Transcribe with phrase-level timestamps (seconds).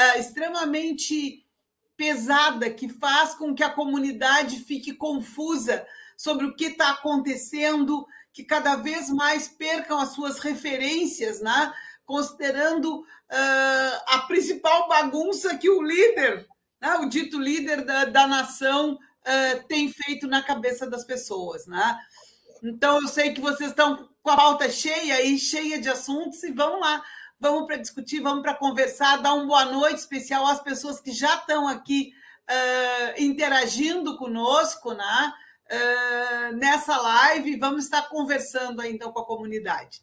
[0.00, 1.44] uh, extremamente
[1.96, 5.84] pesada que faz com que a comunidade fique confusa
[6.16, 11.72] sobre o que está acontecendo, que cada vez mais percam as suas referências, né?
[12.06, 16.46] considerando uh, a principal bagunça que o líder,
[16.80, 16.94] né?
[16.96, 21.66] o dito líder da, da nação, uh, tem feito na cabeça das pessoas.
[21.66, 21.98] Né?
[22.62, 26.52] Então, eu sei que vocês estão com a pauta cheia e cheia de assuntos, e
[26.52, 27.02] vamos lá,
[27.40, 31.36] vamos para discutir, vamos para conversar, dar uma boa noite especial às pessoas que já
[31.36, 32.12] estão aqui
[32.48, 35.32] uh, interagindo conosco né?
[35.70, 37.58] Uh, nessa live.
[37.58, 40.00] Vamos estar conversando aí, então com a comunidade.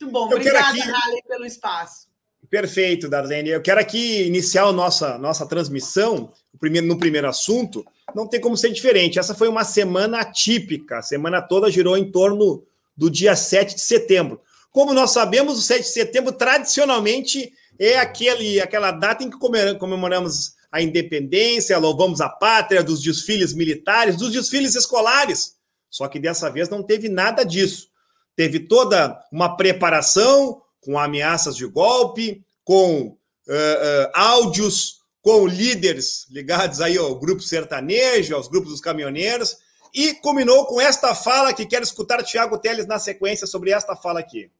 [0.00, 0.30] Muito bom.
[0.30, 1.22] Eu Obrigada, aqui...
[1.26, 2.08] pelo espaço.
[2.48, 3.50] Perfeito, Darlene.
[3.50, 7.84] Eu quero aqui iniciar a nossa, nossa transmissão primeiro, no primeiro assunto.
[8.14, 9.18] Não tem como ser diferente.
[9.18, 10.98] Essa foi uma semana atípica.
[10.98, 12.64] A semana toda girou em torno
[12.96, 14.40] do dia 7 de setembro.
[14.70, 20.54] Como nós sabemos, o 7 de setembro tradicionalmente é aquele, aquela data em que comemoramos
[20.70, 25.56] a independência, louvamos a pátria, dos desfiles militares, dos desfiles escolares.
[25.88, 27.88] Só que dessa vez não teve nada disso.
[28.36, 36.80] Teve toda uma preparação com ameaças de golpe, com uh, uh, áudios, com líderes ligados
[36.80, 39.58] aí ao grupo sertanejo, aos grupos dos caminhoneiros,
[39.92, 44.20] e culminou com esta fala que quero escutar Tiago Teles na sequência sobre esta fala
[44.20, 44.50] aqui.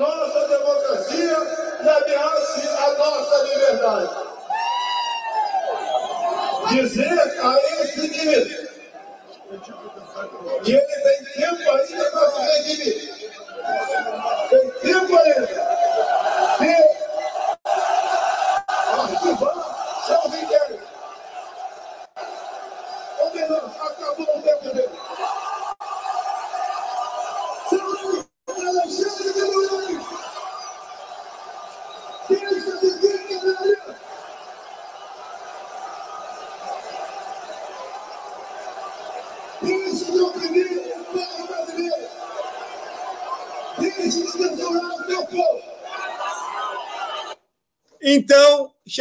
[0.00, 1.36] Nossa democracia
[1.84, 4.14] e ameace a nossa liberdade.
[6.70, 8.70] Dizer a esse ministro
[10.64, 13.30] que ele tem tempo ainda para se redimir.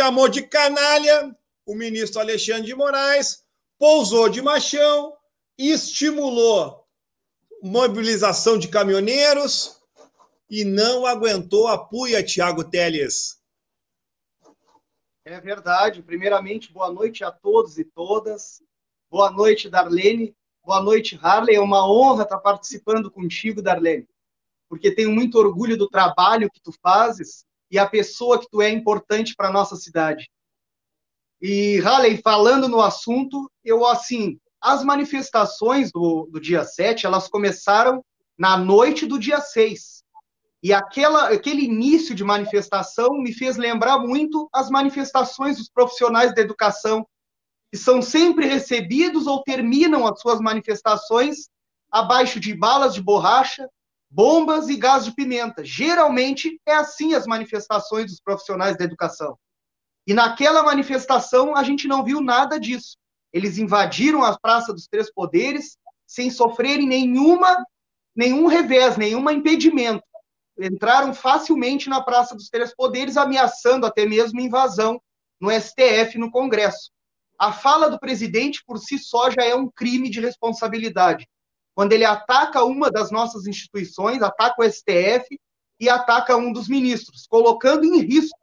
[0.10, 1.36] Chamou de canalha
[1.68, 3.46] o ministro Alexandre de Moraes,
[3.78, 5.16] pousou de machão,
[5.56, 6.84] estimulou
[7.62, 9.80] mobilização de caminhoneiros
[10.50, 13.40] e não aguentou a puia, Tiago Teles.
[15.24, 16.02] É verdade.
[16.02, 18.64] Primeiramente, boa noite a todos e todas.
[19.12, 20.36] Boa noite, Darlene.
[20.66, 21.56] Boa noite, Harley.
[21.56, 24.10] É uma honra estar participando contigo, Darlene,
[24.68, 28.70] porque tenho muito orgulho do trabalho que tu fazes e a pessoa que tu é
[28.70, 30.30] importante para nossa cidade.
[31.42, 38.04] E, Harley, falando no assunto, eu, assim, as manifestações do, do dia 7, elas começaram
[38.38, 40.04] na noite do dia 6.
[40.62, 46.42] E aquela, aquele início de manifestação me fez lembrar muito as manifestações dos profissionais da
[46.42, 47.08] educação,
[47.72, 51.48] que são sempre recebidos ou terminam as suas manifestações
[51.90, 53.70] abaixo de balas de borracha,
[54.10, 55.64] bombas e gás de pimenta.
[55.64, 59.38] Geralmente é assim as manifestações dos profissionais da educação.
[60.08, 62.98] E naquela manifestação a gente não viu nada disso.
[63.32, 65.78] Eles invadiram a Praça dos Três Poderes
[66.08, 67.64] sem sofrerem nenhuma,
[68.16, 70.04] nenhum revés, nenhum impedimento.
[70.60, 75.00] Entraram facilmente na Praça dos Três Poderes, ameaçando até mesmo invasão
[75.40, 76.90] no STF, no Congresso.
[77.38, 81.28] A fala do presidente por si só já é um crime de responsabilidade.
[81.80, 85.40] Quando ele ataca uma das nossas instituições, ataca o STF
[85.80, 88.38] e ataca um dos ministros, colocando em risco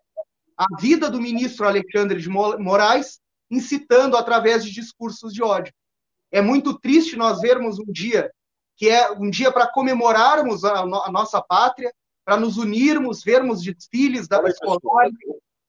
[0.57, 3.21] a vida do ministro Alexandre de Moraes
[3.51, 5.71] incitando através de discursos de ódio.
[6.33, 8.33] É muito triste nós vermos um dia
[8.75, 11.93] que é um dia para comemorarmos a, a, nossa pátria,
[12.25, 14.81] para nos unirmos, vermos desfiles da escola,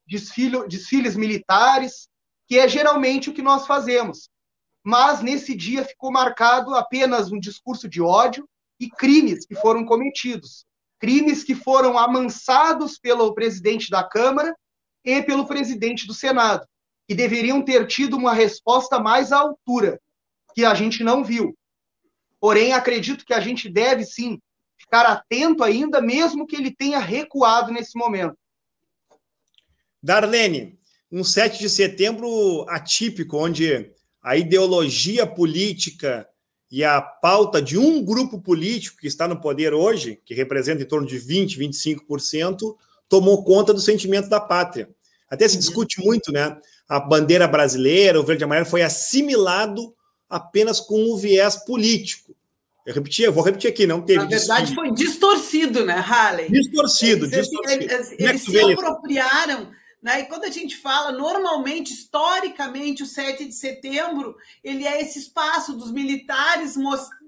[0.08, 2.08] desfile, desfiles militares,
[2.48, 4.30] que é geralmente o que nós fazemos.
[4.88, 8.48] Mas nesse dia ficou marcado apenas um discurso de ódio
[8.80, 10.66] e crimes que foram cometidos.
[10.98, 14.56] Crimes que foram amansados pelo presidente da Câmara
[15.04, 16.66] e pelo presidente do Senado
[17.06, 20.00] que deveriam ter tido uma resposta mais à altura,
[20.56, 21.54] que a gente não viu.
[22.40, 24.40] Porém, acredito que a gente deve sim
[24.78, 28.38] ficar atento ainda, mesmo que ele tenha recuado nesse momento.
[30.02, 30.80] Darlene,
[31.12, 33.97] um 7 de setembro atípico, onde
[34.28, 36.28] a ideologia política
[36.70, 40.86] e a pauta de um grupo político que está no poder hoje, que representa em
[40.86, 42.76] torno de 20, 25%,
[43.08, 44.90] tomou conta do sentimento da pátria.
[45.30, 45.62] Até se uhum.
[45.62, 46.58] discute muito, né?
[46.90, 49.96] a bandeira brasileira, o verde e amarelo, foi assimilado
[50.30, 52.36] apenas com o viés político.
[52.86, 54.20] Eu repeti, eu vou repetir aqui, não teve.
[54.20, 56.52] Na verdade, foi distorcido, né, Harley?
[56.52, 57.84] Distorcido, eles, distorcido.
[57.84, 59.72] Eles, eles, eles se apropriaram
[60.08, 60.22] Né?
[60.22, 65.74] E quando a gente fala, normalmente, historicamente, o 7 de setembro, ele é esse espaço
[65.74, 66.78] dos militares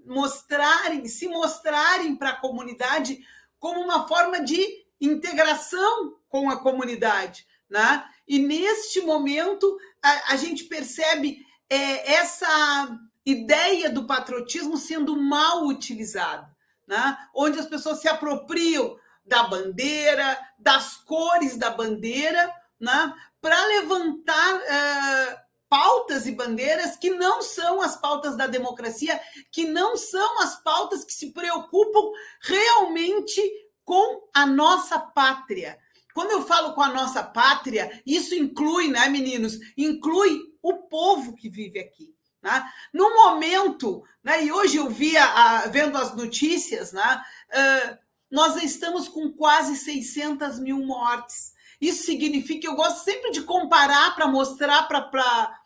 [0.05, 3.19] mostrarem, se mostrarem para a comunidade
[3.59, 7.45] como uma forma de integração com a comunidade.
[7.69, 8.01] Né?
[8.25, 16.49] E neste momento, a, a gente percebe é, essa ideia do patriotismo sendo mal utilizada,
[16.87, 17.17] né?
[17.35, 22.49] onde as pessoas se apropriam da bandeira, das cores da bandeira,
[22.79, 23.13] né?
[23.41, 25.39] para levantar uh,
[25.69, 29.19] pautas e bandeiras que não são as pautas da democracia,
[29.51, 32.11] que não são as pautas que se preocupam
[32.41, 33.41] realmente
[33.85, 35.77] com a nossa pátria.
[36.13, 39.59] Quando eu falo com a nossa pátria, isso inclui, né, meninos?
[39.77, 42.13] Inclui o povo que vive aqui.
[42.41, 42.63] Né?
[42.93, 47.97] No momento, né, e hoje eu via, a, vendo as notícias, né, uh,
[48.29, 51.53] nós estamos com quase 600 mil mortes.
[51.79, 55.57] Isso significa, eu gosto sempre de comparar para mostrar para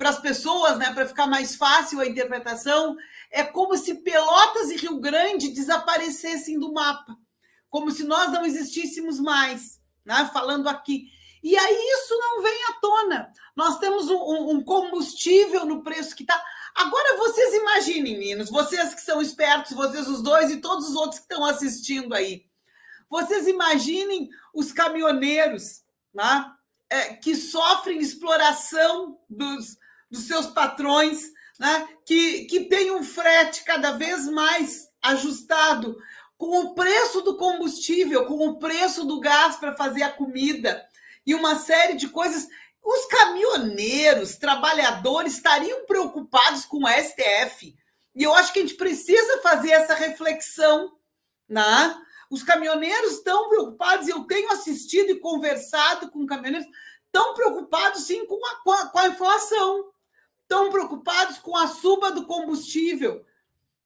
[0.00, 2.96] as pessoas, né, para ficar mais fácil a interpretação,
[3.30, 7.16] é como se Pelotas e Rio Grande desaparecessem do mapa,
[7.68, 11.06] como se nós não existíssemos mais, né, falando aqui.
[11.42, 13.32] E aí isso não vem à tona.
[13.56, 16.42] Nós temos um, um combustível no preço que está.
[16.74, 21.18] Agora vocês imaginem, meninos, vocês que são espertos, vocês os dois e todos os outros
[21.18, 22.49] que estão assistindo aí.
[23.10, 25.82] Vocês imaginem os caminhoneiros
[26.14, 26.46] né,
[26.88, 29.76] é, que sofrem exploração dos,
[30.08, 35.98] dos seus patrões, né, que, que têm um frete cada vez mais ajustado
[36.38, 40.86] com o preço do combustível, com o preço do gás para fazer a comida
[41.26, 42.48] e uma série de coisas.
[42.82, 47.76] Os caminhoneiros, trabalhadores, estariam preocupados com o STF.
[48.14, 50.92] E eu acho que a gente precisa fazer essa reflexão.
[51.46, 51.96] Né?
[52.30, 56.68] Os caminhoneiros estão preocupados, eu tenho assistido e conversado com caminhoneiros,
[57.04, 59.90] estão preocupados sim com a, com a, com a inflação,
[60.42, 63.24] estão preocupados com a suba do combustível,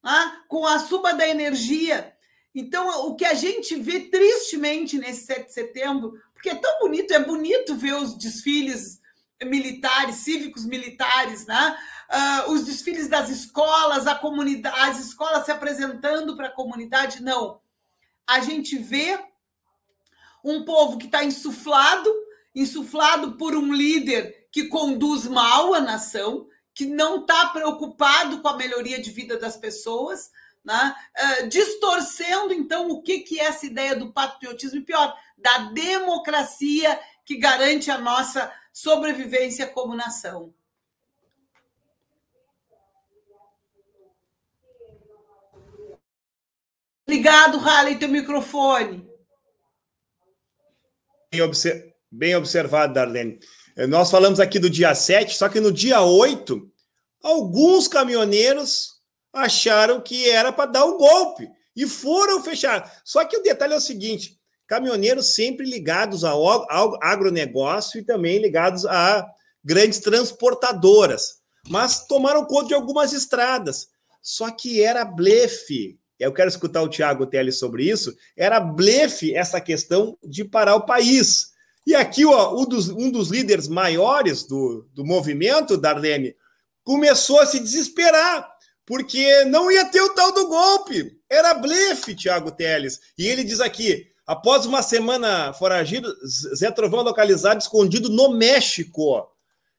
[0.02, 0.42] né?
[0.46, 2.14] com a suba da energia.
[2.54, 6.12] Então, o que a gente vê tristemente nesse 7 de setembro
[6.44, 9.00] porque é tão bonito, é bonito ver os desfiles
[9.42, 11.78] militares, cívicos militares, né?
[12.12, 17.22] Uh, os desfiles das escolas, a comunidade, as escolas se apresentando para a comunidade.
[17.22, 17.62] Não.
[18.26, 19.18] A gente vê
[20.44, 22.12] um povo que está insuflado,
[22.54, 28.56] insuflado por um líder que conduz mal a nação, que não está preocupado com a
[28.56, 30.30] melhoria de vida das pessoas,
[30.64, 30.94] né?
[31.16, 36.98] Uh, distorcendo, então, o que, que é essa ideia do patriotismo, e pior, da democracia
[37.24, 40.54] que garante a nossa sobrevivência como nação.
[47.06, 49.06] Obrigado, Raleigh, teu microfone.
[51.30, 53.38] Bem, obser bem observado, Darlene.
[53.76, 56.70] Eh, nós falamos aqui do dia 7, só que no dia 8,
[57.22, 58.94] alguns caminhoneiros
[59.32, 63.00] acharam que era para dar o um golpe e foram fechar.
[63.04, 68.86] Só que o detalhe é o seguinte: caminhoneiros sempre ligados ao agronegócio e também ligados
[68.86, 69.26] a
[69.62, 73.88] grandes transportadoras, mas tomaram conta de algumas estradas.
[74.22, 75.98] Só que era blefe.
[76.18, 78.14] Eu quero escutar o Tiago Teles sobre isso.
[78.36, 81.52] Era blefe essa questão de parar o país.
[81.86, 86.34] E aqui, ó, um, dos, um dos líderes maiores do, do movimento, Darlene,
[86.82, 88.48] começou a se desesperar,
[88.86, 91.18] porque não ia ter o tal do golpe.
[91.28, 93.00] Era blefe, Tiago Teles.
[93.18, 96.14] E ele diz aqui: Após uma semana foragido,
[96.56, 99.28] Zé Trovão localizado escondido no México.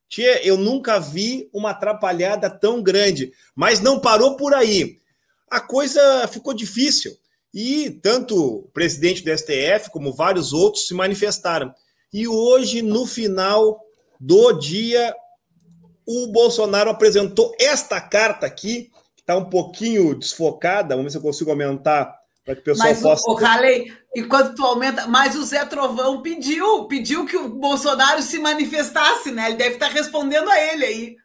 [0.08, 5.00] Tchê, eu nunca vi uma atrapalhada tão grande, mas não parou por aí.
[5.50, 7.12] A coisa ficou difícil
[7.54, 11.74] e tanto o presidente do STF como vários outros se manifestaram.
[12.12, 13.80] E hoje, no final
[14.20, 15.16] do dia,
[16.06, 20.96] o Bolsonaro apresentou esta carta aqui, que está um pouquinho desfocada.
[20.96, 22.14] Vamos ver se eu consigo aumentar
[22.46, 23.30] para que o pessoal mas possa.
[23.30, 28.38] O, Halley, enquanto tu aumenta, mas o Zé Trovão pediu, pediu que o Bolsonaro se
[28.38, 29.48] manifestasse, né?
[29.48, 31.16] Ele deve estar respondendo a ele aí.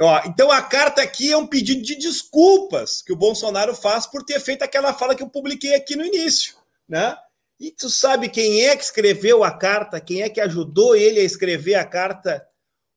[0.00, 4.22] Ó, então a carta aqui é um pedido de desculpas que o Bolsonaro faz por
[4.22, 6.54] ter feito aquela fala que eu publiquei aqui no início,
[6.88, 7.16] né?
[7.58, 10.00] E tu sabe quem é que escreveu a carta?
[10.00, 12.46] Quem é que ajudou ele a escrever a carta?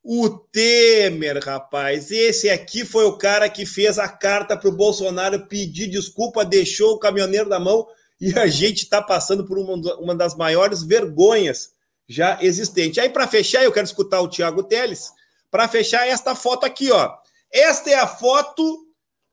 [0.03, 2.11] O Temer, rapaz.
[2.11, 6.93] Esse aqui foi o cara que fez a carta para o Bolsonaro pedir desculpa, deixou
[6.93, 7.87] o caminhoneiro na mão
[8.19, 11.71] e a gente está passando por uma, uma, das maiores vergonhas
[12.07, 12.99] já existentes.
[12.99, 15.11] Aí, para fechar, eu quero escutar o Tiago Teles.
[15.51, 17.13] Para fechar, esta foto aqui, ó.
[17.51, 18.87] Esta é a foto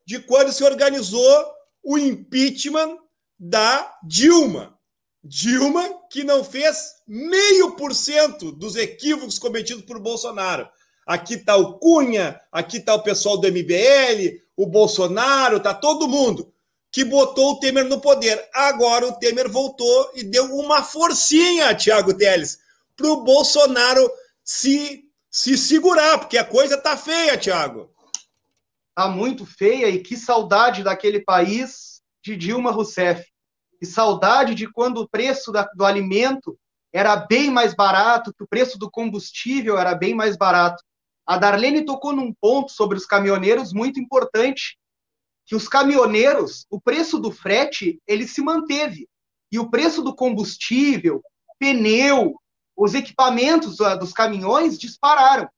[0.05, 1.47] de quando se organizou
[1.83, 2.99] o impeachment
[3.39, 4.77] da Dilma.
[5.23, 10.69] Dilma, que não fez meio por cento dos equívocos cometidos por Bolsonaro.
[11.07, 16.53] Aqui está o Cunha, aqui está o pessoal do MBL, o Bolsonaro, está todo mundo
[16.91, 18.49] que botou o Temer no poder.
[18.53, 22.59] Agora o Temer voltou e deu uma forcinha, Tiago Teles,
[22.97, 24.11] para o Bolsonaro
[24.43, 27.91] se, se segurar, porque a coisa tá feia, Tiago.
[28.95, 33.25] Tá muito feia e que saudade daquele país de Dilma Rousseff.
[33.79, 36.59] Que saudade de quando o preço da, do alimento
[36.93, 40.83] era bem mais barato, que o preço do combustível era bem mais barato.
[41.27, 44.79] A Darlene tocou num ponto sobre os caminhoneiros muito importante,
[45.47, 49.07] que os caminhoneiros, o preço do frete, ele se manteve.
[49.53, 51.23] E o preço do combustível,
[51.59, 52.35] pneu,
[52.79, 55.49] os equipamentos dos caminhões dispararam.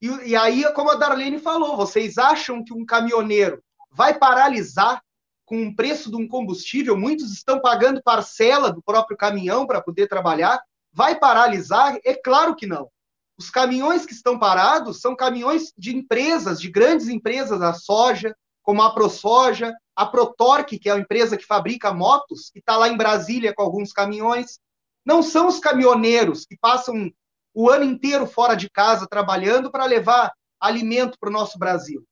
[0.00, 3.60] E, e aí, como a Darlene falou, vocês acham que um caminhoneiro
[3.90, 5.02] vai paralisar
[5.44, 6.96] com o preço de um combustível?
[6.96, 10.62] Muitos estão pagando parcela do próprio caminhão para poder trabalhar.
[10.92, 11.98] Vai paralisar?
[12.04, 12.88] É claro que não.
[13.36, 18.82] Os caminhões que estão parados são caminhões de empresas, de grandes empresas da soja, como
[18.82, 22.96] a ProSoja, a Protorque, que é a empresa que fabrica motos, que está lá em
[22.96, 24.60] Brasília com alguns caminhões.
[25.04, 27.10] Não são os caminhoneiros que passam
[27.54, 32.04] o ano inteiro fora de casa trabalhando para levar alimento para o nosso Brasil.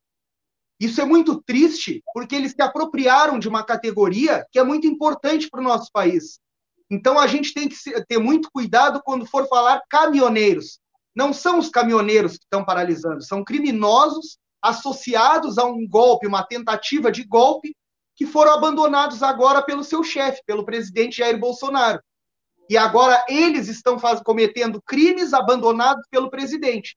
[0.80, 5.49] Isso é muito triste, porque eles se apropriaram de uma categoria que é muito importante
[5.50, 6.38] para o nosso país.
[6.90, 7.76] Então a gente tem que
[8.07, 10.80] ter muito cuidado quando for falar caminhoneiros
[11.18, 17.11] não são os caminhoneiros que estão paralisando, são criminosos associados a um golpe, uma tentativa
[17.11, 17.75] de golpe,
[18.14, 22.00] que foram abandonados agora pelo seu chefe, pelo presidente Jair Bolsonaro.
[22.69, 26.97] E agora eles estão faz, cometendo crimes abandonados pelo presidente.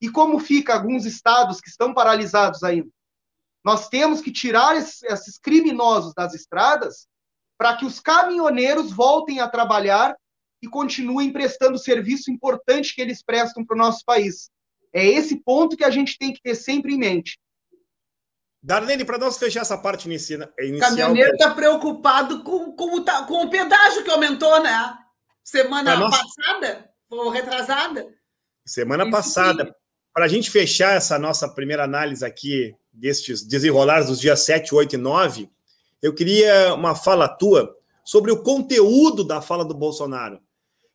[0.00, 2.88] E como fica alguns estados que estão paralisados ainda?
[3.64, 7.06] Nós temos que tirar esses, esses criminosos das estradas
[7.56, 10.14] para que os caminhoneiros voltem a trabalhar
[10.60, 14.50] e continuem prestando o serviço importante que eles prestam para o nosso país.
[14.92, 17.38] É esse ponto que a gente tem que ter sempre em mente.
[18.64, 20.40] Darlene, para nós fechar essa parte inicial.
[20.40, 24.94] O caminhoneiro está preocupado com, com, o, com o pedágio que aumentou, né?
[25.44, 26.10] Semana nós...
[26.10, 28.08] passada ou retrasada?
[28.64, 29.76] Semana Isso passada.
[30.14, 34.94] Para a gente fechar essa nossa primeira análise aqui destes desenrolares dos dias 7, 8
[34.94, 35.50] e 9,
[36.00, 40.40] eu queria uma fala tua sobre o conteúdo da fala do Bolsonaro.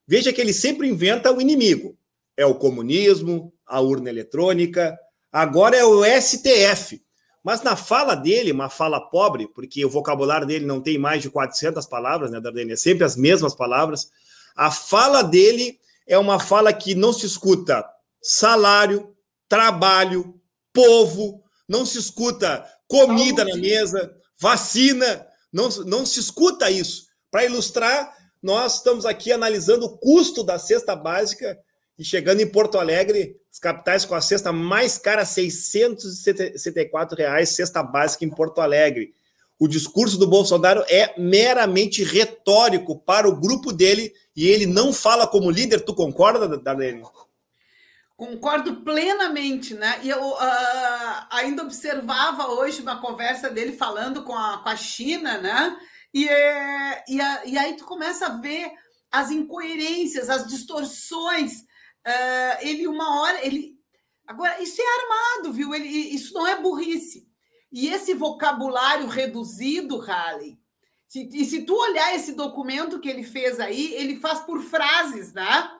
[0.07, 1.95] Veja que ele sempre inventa o inimigo.
[2.35, 4.97] É o comunismo, a urna eletrônica,
[5.31, 6.99] agora é o STF.
[7.43, 11.29] Mas na fala dele, uma fala pobre, porque o vocabulário dele não tem mais de
[11.29, 12.73] 400 palavras, né, Dardenne?
[12.73, 14.09] É sempre as mesmas palavras.
[14.55, 17.85] A fala dele é uma fala que não se escuta
[18.21, 19.15] salário,
[19.47, 20.39] trabalho,
[20.73, 27.07] povo, não se escuta comida na mesa, vacina, não, não se escuta isso.
[27.31, 31.57] Para ilustrar, nós estamos aqui analisando o custo da cesta básica
[31.97, 37.81] e chegando em Porto Alegre, as capitais com a cesta mais cara, 664 reais, cesta
[37.81, 39.13] básica em Porto Alegre.
[39.59, 45.27] O discurso do Bolsonaro é meramente retórico para o grupo dele e ele não fala
[45.27, 45.81] como líder.
[45.81, 47.03] Tu concorda, Darlene?
[48.15, 49.99] Concordo plenamente, né?
[50.03, 55.37] E eu uh, ainda observava hoje uma conversa dele falando com a, com a China,
[55.39, 55.77] né?
[56.13, 58.71] E, é, e, a, e aí tu começa a ver
[59.11, 61.65] as incoerências, as distorções.
[62.09, 63.77] Uh, ele, uma hora, ele.
[64.25, 65.73] Agora, isso é armado, viu?
[65.73, 67.27] Ele, isso não é burrice.
[67.71, 70.59] E esse vocabulário reduzido, Halley,
[71.07, 75.33] se, e se tu olhar esse documento que ele fez aí, ele faz por frases,
[75.33, 75.71] né?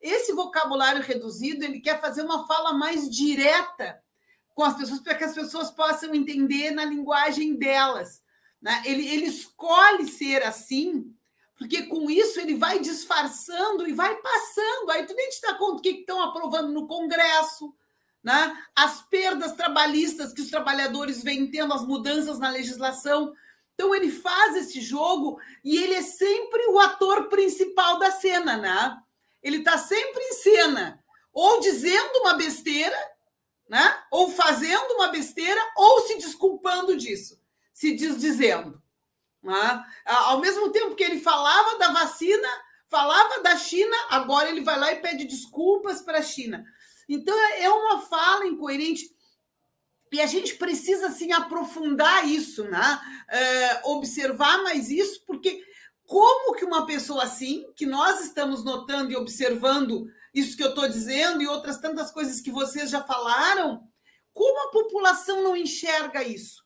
[0.00, 4.00] Esse vocabulário reduzido, ele quer fazer uma fala mais direta
[4.54, 8.22] com as pessoas, para que as pessoas possam entender na linguagem delas.
[8.60, 8.82] Né?
[8.84, 11.14] Ele, ele escolhe ser assim,
[11.56, 14.90] porque com isso ele vai disfarçando e vai passando.
[14.90, 17.74] Aí tu nem te dá conta do que estão aprovando no Congresso,
[18.22, 18.56] né?
[18.74, 23.32] as perdas trabalhistas que os trabalhadores vêm tendo, as mudanças na legislação.
[23.74, 28.96] Então ele faz esse jogo e ele é sempre o ator principal da cena, né?
[29.42, 32.96] Ele está sempre em cena, ou dizendo uma besteira,
[33.68, 34.02] né?
[34.10, 37.38] Ou fazendo uma besteira, ou se desculpando disso
[37.76, 38.82] se desdizendo.
[39.46, 39.84] Né?
[40.04, 42.48] Ao mesmo tempo que ele falava da vacina,
[42.88, 46.64] falava da China, agora ele vai lá e pede desculpas para a China.
[47.08, 49.14] Então é uma fala incoerente.
[50.12, 53.00] E a gente precisa assim aprofundar isso, né?
[53.28, 55.62] É, observar mais isso, porque
[56.06, 60.88] como que uma pessoa assim, que nós estamos notando e observando isso que eu estou
[60.88, 63.86] dizendo e outras tantas coisas que vocês já falaram,
[64.32, 66.65] como a população não enxerga isso?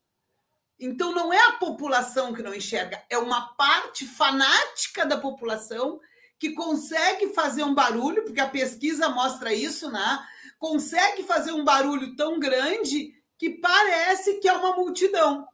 [0.81, 6.01] Então, não é a população que não enxerga, é uma parte fanática da população
[6.39, 10.27] que consegue fazer um barulho, porque a pesquisa mostra isso, né?
[10.59, 15.47] Consegue fazer um barulho tão grande que parece que é uma multidão.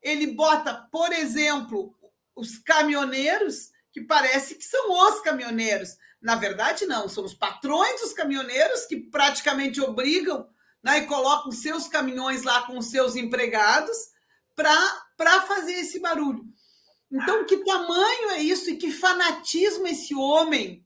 [0.00, 1.94] Ele bota, por exemplo,
[2.34, 5.90] os caminhoneiros, que parece que são os caminhoneiros.
[6.22, 10.48] Na verdade, não, são os patrões dos caminhoneiros que praticamente obrigam
[10.82, 14.13] né, e colocam seus caminhões lá com os seus empregados
[14.54, 16.44] para fazer esse barulho.
[17.10, 20.84] Então, que tamanho é isso e que fanatismo esse homem,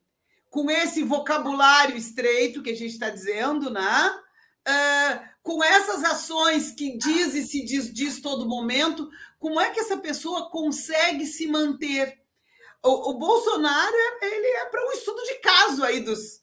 [0.50, 4.20] com esse vocabulário estreito que a gente está dizendo, né?
[4.68, 9.08] Uh, com essas ações que diz e se diz, diz todo momento,
[9.38, 12.20] como é que essa pessoa consegue se manter?
[12.82, 16.42] O, o Bolsonaro ele é para um estudo de caso aí dos,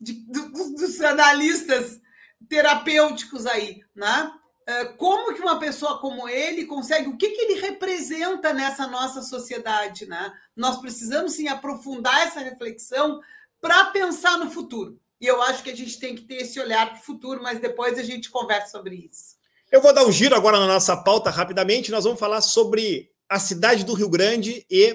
[0.00, 2.00] de, dos, dos analistas
[2.48, 4.32] terapêuticos aí, né?
[4.68, 9.22] É, como que uma pessoa como ele consegue, o que, que ele representa nessa nossa
[9.22, 10.30] sociedade, né?
[10.54, 13.18] Nós precisamos sim aprofundar essa reflexão
[13.62, 15.00] para pensar no futuro.
[15.18, 17.58] E eu acho que a gente tem que ter esse olhar para o futuro, mas
[17.58, 19.38] depois a gente conversa sobre isso.
[19.72, 21.90] Eu vou dar um giro agora na nossa pauta rapidamente.
[21.90, 24.94] Nós vamos falar sobre a cidade do Rio Grande e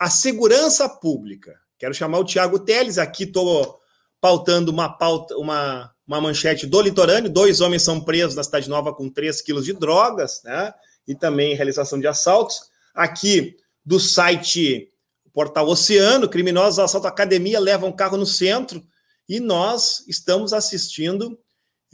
[0.00, 1.56] a segurança pública.
[1.78, 3.80] Quero chamar o Tiago Teles aqui, estou
[4.20, 8.92] pautando uma pauta, uma uma manchete do litorâneo: dois homens são presos na Cidade Nova
[8.92, 10.74] com 3 quilos de drogas, né?
[11.06, 12.62] E também realização de assaltos.
[12.92, 14.88] Aqui do site
[15.32, 18.82] Portal Oceano, criminosos assaltam academia, levam carro no centro,
[19.28, 21.38] e nós estamos assistindo,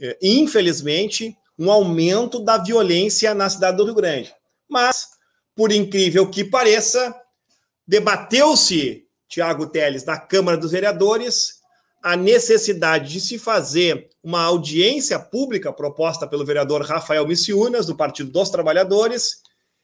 [0.01, 4.33] eh, infelizmente, um aumento da violência na cidade do Rio Grande.
[4.67, 5.07] Mas,
[5.55, 7.15] por incrível que pareça,
[7.85, 11.56] debateu-se, Tiago Teles, na Câmara dos Vereadores,
[12.01, 18.31] a necessidade de se fazer uma audiência pública proposta pelo vereador Rafael Missiunas, do Partido
[18.31, 19.41] dos Trabalhadores,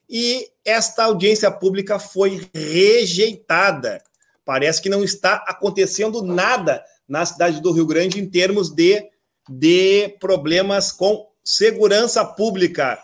[0.09, 4.01] e esta audiência pública foi rejeitada.
[4.45, 9.09] Parece que não está acontecendo nada na cidade do Rio Grande em termos de,
[9.49, 12.99] de problemas com segurança pública.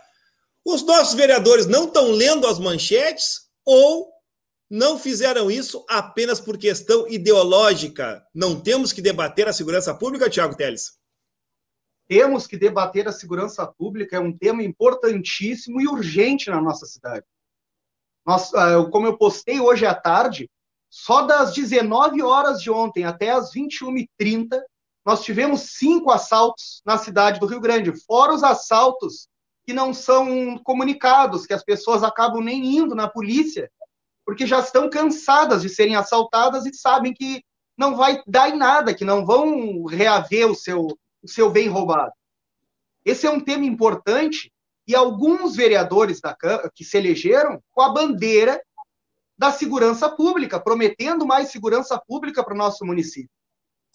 [0.64, 4.10] Os nossos vereadores não estão lendo as manchetes ou
[4.70, 8.24] não fizeram isso apenas por questão ideológica.
[8.34, 11.00] Não temos que debater a segurança pública, Tiago Teles?
[12.08, 17.26] Temos que debater a segurança pública, é um tema importantíssimo e urgente na nossa cidade.
[18.26, 20.50] Nós, ah, como eu postei hoje à tarde,
[20.90, 24.62] só das 19 horas de ontem até as 21h30,
[25.06, 29.28] nós tivemos cinco assaltos na cidade do Rio Grande, fora os assaltos
[29.66, 33.70] que não são comunicados, que as pessoas acabam nem indo na polícia
[34.30, 37.44] porque já estão cansadas de serem assaltadas e sabem que
[37.76, 40.86] não vai dar em nada, que não vão reaver o seu,
[41.24, 42.12] o seu bem roubado.
[43.04, 44.54] Esse é um tema importante
[44.88, 46.38] e alguns vereadores da,
[46.76, 48.62] que se elegeram com a bandeira
[49.36, 53.32] da segurança pública, prometendo mais segurança pública para o nosso município.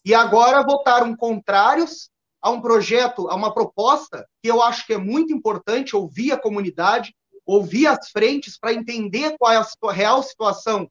[0.05, 2.11] E agora votaram contrários
[2.43, 6.37] a um projeto, a uma proposta que eu acho que é muito importante ouvir a
[6.37, 7.15] comunidade,
[7.47, 10.91] ouvir as frentes para entender qual é a real situação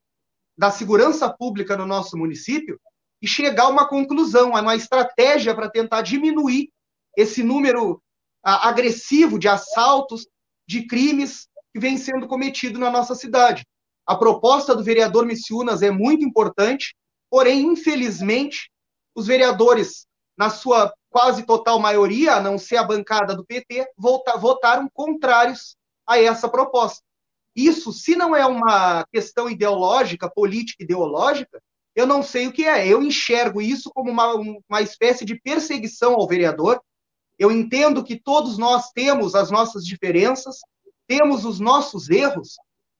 [0.57, 2.79] da segurança pública no nosso município
[3.21, 6.69] e chegar a uma conclusão, a uma estratégia para tentar diminuir
[7.17, 8.01] esse número
[8.43, 10.27] agressivo de assaltos,
[10.67, 13.65] de crimes que vem sendo cometido na nossa cidade.
[14.05, 16.93] A proposta do vereador Missiunas é muito importante,
[17.29, 18.69] porém, infelizmente,
[19.15, 20.05] os vereadores,
[20.37, 26.19] na sua quase total maioria, a não ser a bancada do PT, votaram contrários a
[26.19, 27.03] essa proposta.
[27.55, 31.61] Isso, se não é uma questão ideológica, política ideológica,
[31.95, 32.87] eu não sei o que é.
[32.87, 34.33] Eu enxergo isso como uma,
[34.67, 36.81] uma espécie de perseguição ao vereador.
[37.37, 40.59] Eu entendo que todos nós temos as nossas diferenças,
[41.07, 42.55] temos os nossos erros,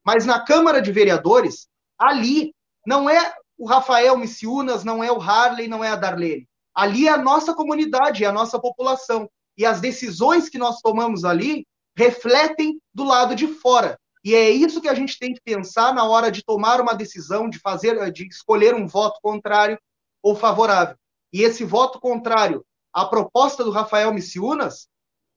[0.06, 2.54] mas na Câmara de Vereadores, ali,
[2.86, 6.48] não é o Rafael Missiunas, não é o Harley, não é a Darlene.
[6.76, 9.30] Ali é a nossa comunidade, é a nossa população.
[9.58, 14.00] E as decisões que nós tomamos ali refletem do lado de fora.
[14.24, 17.50] E é isso que a gente tem que pensar na hora de tomar uma decisão,
[17.50, 19.78] de fazer, de escolher um voto contrário
[20.22, 20.96] ou favorável.
[21.32, 24.88] E esse voto contrário à proposta do Rafael Missiunas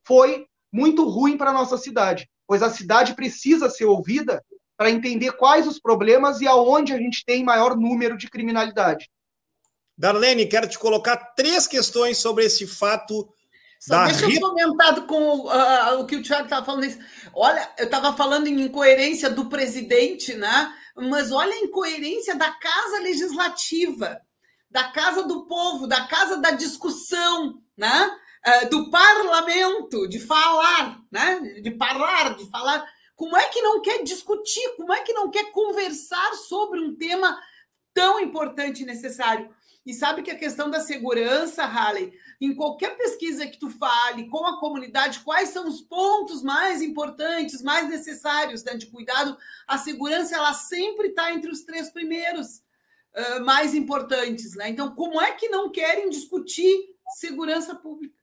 [0.07, 4.45] foi muito ruim para a nossa cidade, pois a cidade precisa ser ouvida
[4.77, 9.09] para entender quais os problemas e aonde a gente tem maior número de criminalidade.
[9.99, 13.27] Darlene, quero te colocar três questões sobre esse fato
[13.87, 16.99] só deixa eu comentar com uh, o que o Thiago estava falando.
[17.33, 20.73] Olha, eu estava falando em incoerência do presidente, né?
[20.97, 24.21] Mas olha a incoerência da Casa Legislativa,
[24.71, 28.11] da Casa do Povo, da Casa da Discussão, né?
[28.47, 31.41] uh, do parlamento, de falar, né?
[31.63, 32.87] De falar, de falar.
[33.15, 34.77] Como é que não quer discutir?
[34.77, 37.39] Como é que não quer conversar sobre um tema
[37.97, 39.49] tão importante e necessário?
[39.87, 44.45] E sabe que a questão da segurança, Halley, em qualquer pesquisa que tu fale com
[44.45, 50.35] a comunidade, quais são os pontos mais importantes, mais necessários né, de cuidado, a segurança
[50.35, 52.63] ela sempre está entre os três primeiros
[53.15, 54.55] uh, mais importantes.
[54.57, 54.69] Né?
[54.69, 58.15] Então, como é que não querem discutir segurança pública?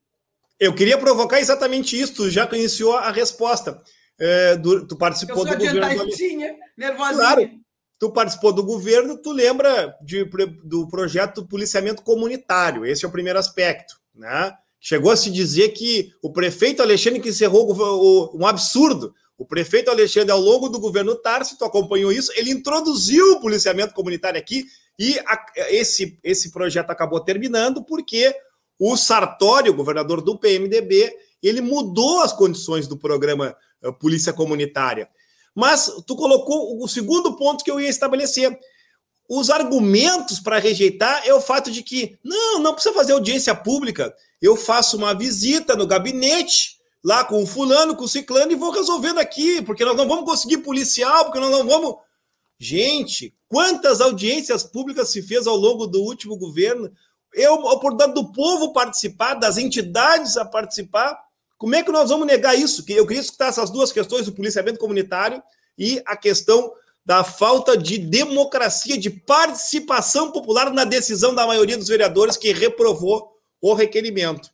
[0.59, 3.81] Eu queria provocar exatamente isso, tu já iniciou a resposta.
[4.19, 5.81] É, do, tu participou do governo.
[5.81, 6.55] Nervosinha.
[7.17, 7.62] Claro,
[8.03, 10.25] tu participou do governo, tu lembra de,
[10.61, 12.85] do projeto policiamento comunitário.
[12.85, 14.53] Esse é o primeiro aspecto, né?
[14.77, 19.15] Chegou a se dizer que o prefeito Alexandre que encerrou o, um absurdo.
[19.37, 23.93] O prefeito Alexandre, ao longo do governo Tarso, tu acompanhou isso, ele introduziu o policiamento
[23.93, 24.65] comunitário aqui
[24.99, 28.35] e a, esse, esse projeto acabou terminando porque
[28.77, 31.09] o Sartori, o governador do PMDB,
[31.41, 35.07] ele mudou as condições do programa uh, Polícia Comunitária.
[35.55, 38.57] Mas tu colocou o segundo ponto que eu ia estabelecer.
[39.29, 44.13] Os argumentos para rejeitar é o fato de que não, não precisa fazer audiência pública.
[44.41, 48.71] Eu faço uma visita no gabinete, lá com o fulano, com o ciclano, e vou
[48.71, 51.95] resolvendo aqui, porque nós não vamos conseguir policial, porque nós não vamos.
[52.59, 56.91] Gente, quantas audiências públicas se fez ao longo do último governo?
[57.33, 61.19] Eu, a oportunidade do povo participar, das entidades a participar.
[61.63, 62.83] Como é que nós vamos negar isso?
[62.83, 65.41] Que eu queria escutar essas duas questões, o policiamento comunitário
[65.77, 66.73] e a questão
[67.05, 73.39] da falta de democracia, de participação popular na decisão da maioria dos vereadores que reprovou
[73.61, 74.49] o requerimento.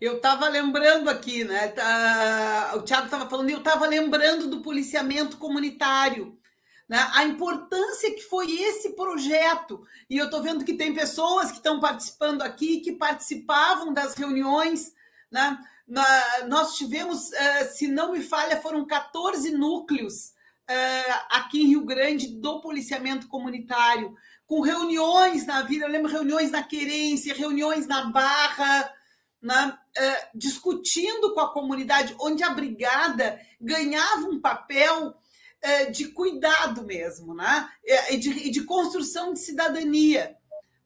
[0.00, 1.68] Eu estava lembrando aqui, né?
[1.68, 6.36] Tá, o Tiago estava falando, eu estava lembrando do policiamento comunitário,
[6.88, 7.08] né?
[7.14, 9.86] A importância que foi esse projeto.
[10.10, 14.92] E eu estou vendo que tem pessoas que estão participando aqui, que participavam das reuniões,
[15.30, 15.56] né?
[16.46, 20.28] Nós tivemos, uh, se não me falha, foram 14 núcleos
[20.70, 24.14] uh, aqui em Rio Grande do policiamento comunitário,
[24.46, 28.92] com reuniões na vida, eu lembro reuniões na querência, reuniões na barra,
[29.42, 35.16] na, uh, discutindo com a comunidade, onde a brigada ganhava um papel
[35.92, 37.68] de cuidado mesmo, né?
[38.08, 40.34] E de, de construção de cidadania.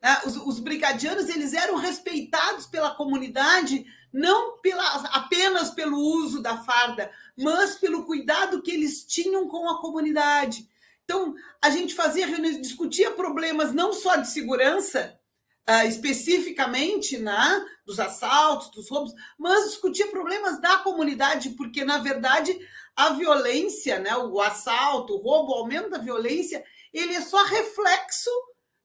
[0.03, 0.21] Né?
[0.27, 7.11] Os, os brigadianos eles eram respeitados pela comunidade não pela, apenas pelo uso da farda,
[7.37, 10.69] mas pelo cuidado que eles tinham com a comunidade.
[11.03, 15.19] Então, a gente fazia reuniões, discutia problemas não só de segurança,
[15.69, 22.57] uh, especificamente né, dos assaltos, dos roubos, mas discutia problemas da comunidade, porque, na verdade,
[22.95, 28.31] a violência, né, o assalto, o roubo, o aumento da violência, ele é só reflexo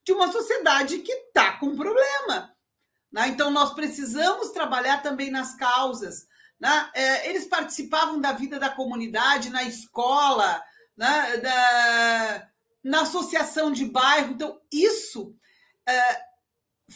[0.04, 2.52] de uma sociedade que está com problema.
[3.12, 3.30] Né?
[3.30, 6.28] Então, nós precisamos trabalhar também nas causas.
[6.60, 6.90] Né?
[6.94, 10.62] É, eles participavam da vida da comunidade, na escola,
[10.98, 11.38] né?
[11.38, 12.48] da,
[12.84, 14.34] na associação de bairro.
[14.34, 15.36] Então, isso
[15.88, 16.22] é,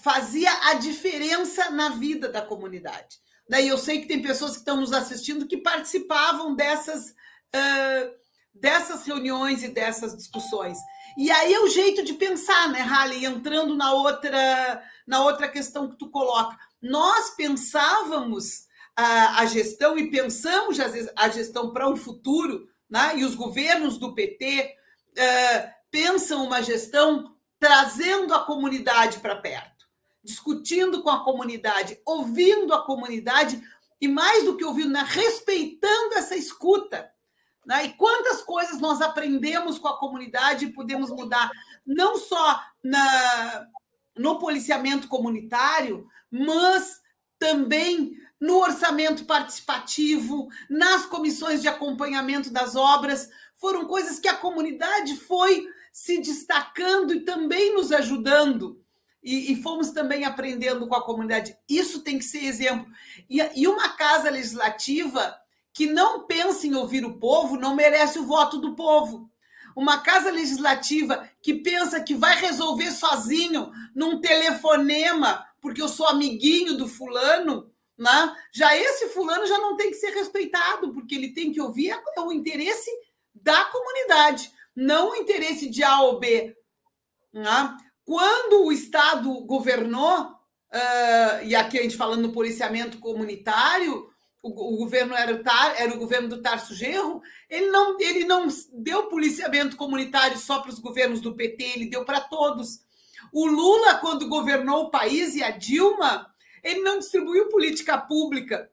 [0.02, 3.22] fazia a diferença na vida da comunidade.
[3.48, 8.14] Daí eu sei que tem pessoas que estão nos assistindo que participavam dessas, uh,
[8.54, 10.78] dessas reuniões e dessas discussões.
[11.18, 13.26] E aí é o jeito de pensar, né, Halley?
[13.26, 16.58] Entrando na outra, na outra questão que tu coloca.
[16.82, 20.78] Nós pensávamos a, a gestão e pensamos
[21.16, 23.14] a gestão para um futuro, né?
[23.18, 24.76] e os governos do PT
[25.12, 29.86] uh, pensam uma gestão trazendo a comunidade para perto,
[30.24, 33.62] discutindo com a comunidade, ouvindo a comunidade
[34.02, 35.06] e, mais do que ouvindo, né?
[35.08, 37.10] respeitando essa escuta.
[37.66, 37.86] Né?
[37.86, 41.50] E quantas coisas nós aprendemos com a comunidade e podemos mudar,
[41.86, 43.68] não só na,
[44.16, 47.02] no policiamento comunitário, mas
[47.40, 53.30] também no orçamento participativo, nas comissões de acompanhamento das obras.
[53.56, 58.82] Foram coisas que a comunidade foi se destacando e também nos ajudando.
[59.24, 61.56] E, e fomos também aprendendo com a comunidade.
[61.70, 62.86] Isso tem que ser exemplo.
[63.30, 65.34] E, e uma casa legislativa
[65.74, 69.30] que não pensa em ouvir o povo não merece o voto do povo.
[69.76, 76.78] Uma casa legislativa que pensa que vai resolver sozinho num telefonema, porque eu sou amiguinho
[76.78, 78.36] do fulano, né?
[78.52, 82.32] já esse fulano já não tem que ser respeitado, porque ele tem que ouvir o
[82.32, 82.92] interesse
[83.34, 86.56] da comunidade, não o interesse de A ou B.
[87.34, 87.78] Né?
[88.06, 94.13] Quando o Estado governou, uh, e aqui a gente falando no policiamento comunitário,
[94.44, 95.42] o, o governo era,
[95.78, 100.70] era o governo do Tarso Genro, ele não, ele não deu policiamento comunitário só para
[100.70, 102.84] os governos do PT, ele deu para todos.
[103.32, 108.70] O Lula, quando governou o país, e a Dilma, Ele não distribuiu política pública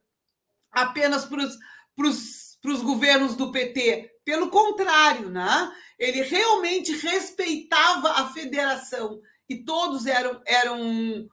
[0.70, 4.11] apenas para os governos do PT.
[4.24, 5.72] Pelo contrário, né?
[5.98, 10.42] ele realmente respeitava a federação e todos eram.
[10.44, 11.28] eram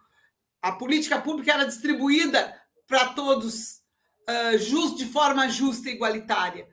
[0.62, 2.54] a política pública era distribuída
[2.88, 3.82] para todos
[4.30, 6.68] uh, just, de forma justa e igualitária.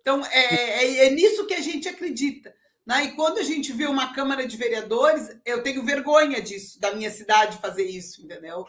[0.00, 2.54] Então, é, é, é nisso que a gente acredita.
[2.86, 3.06] Né?
[3.06, 7.10] E quando a gente vê uma Câmara de Vereadores, eu tenho vergonha disso, da minha
[7.10, 8.64] cidade fazer isso, entendeu?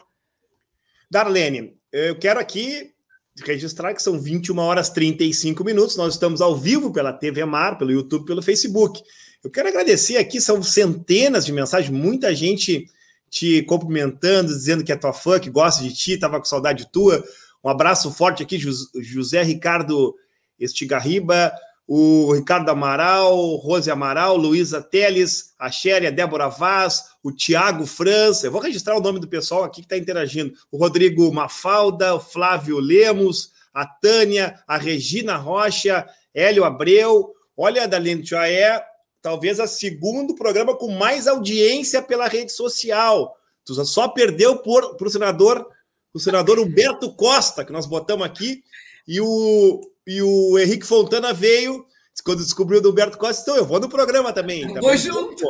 [1.10, 2.92] Darlene, eu quero aqui
[3.44, 5.96] registrar que são 21 horas 35 minutos.
[5.96, 9.02] Nós estamos ao vivo pela TV Mar, pelo YouTube, pelo Facebook.
[9.42, 12.90] Eu quero agradecer aqui, são centenas de mensagens, muita gente
[13.30, 17.22] te cumprimentando, dizendo que é tua fã, que gosta de ti, estava com saudade tua.
[17.62, 20.14] Um abraço forte aqui, José Ricardo
[20.58, 21.52] Estigarriba,
[21.86, 28.46] o Ricardo Amaral, Rose Amaral, Luísa Teles, a Xéria, Débora Vaz, o Tiago França.
[28.46, 30.52] Eu vou registrar o nome do pessoal aqui que está interagindo.
[30.70, 37.32] O Rodrigo Mafalda, o Flávio Lemos, a Tânia, a Regina Rocha, Hélio Abreu.
[37.56, 38.84] Olha, Dalene, já é
[39.22, 43.34] talvez a segundo programa com mais audiência pela rede social.
[43.64, 45.66] Tu só perdeu para o senador,
[46.18, 48.62] o senador Humberto Costa, que nós botamos aqui,
[49.06, 51.86] e o, e o Henrique Fontana veio,
[52.24, 54.66] quando descobriu do Humberto Costa, então eu vou no programa também.
[54.66, 54.82] também.
[54.82, 55.44] Vou junto.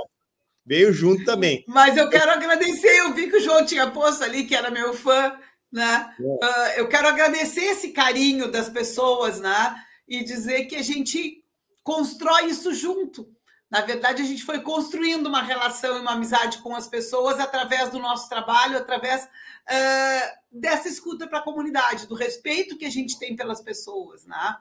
[0.65, 1.65] Veio junto também.
[1.67, 4.93] Mas eu quero agradecer, eu vi que o João tinha posto ali, que era meu
[4.93, 5.35] fã,
[5.73, 6.15] né?
[6.21, 9.75] Uh, eu quero agradecer esse carinho das pessoas, né?
[10.07, 11.43] E dizer que a gente
[11.83, 13.27] constrói isso junto.
[13.71, 17.91] Na verdade, a gente foi construindo uma relação e uma amizade com as pessoas através
[17.91, 23.19] do nosso trabalho, através uh, dessa escuta para a comunidade, do respeito que a gente
[23.19, 24.25] tem pelas pessoas.
[24.25, 24.57] Né?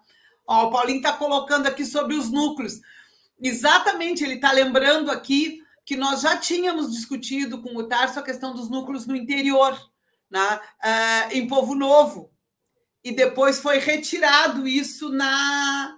[0.46, 2.82] Ó, o Paulinho está colocando aqui sobre os núcleos.
[3.42, 8.54] Exatamente, ele está lembrando aqui que nós já tínhamos discutido com o Tarso a questão
[8.54, 9.80] dos núcleos no interior,
[10.30, 10.60] né?
[10.84, 12.30] Uh, em Povo Novo.
[13.02, 15.97] E depois foi retirado isso na.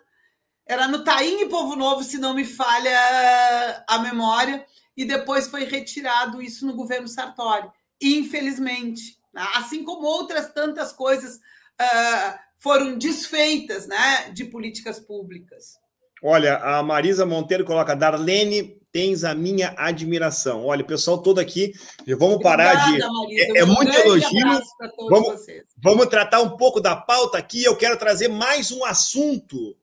[0.69, 5.65] Era no Taim e Povo Novo, se não me falha a memória, e depois foi
[5.65, 7.67] retirado isso no governo Sartori
[8.01, 9.17] infelizmente.
[9.55, 15.77] Assim como outras tantas coisas uh, foram desfeitas né, de políticas públicas.
[16.21, 20.65] Olha, a Marisa Monteiro coloca, Darlene, tens a minha admiração.
[20.65, 21.73] Olha, o pessoal todo aqui,
[22.17, 23.19] vamos parar Obrigada, de.
[23.19, 24.61] Marisa, é, é muito elogio.
[25.09, 25.45] Vamos,
[25.77, 27.63] vamos tratar um pouco da pauta aqui.
[27.63, 29.77] Eu quero trazer mais um assunto.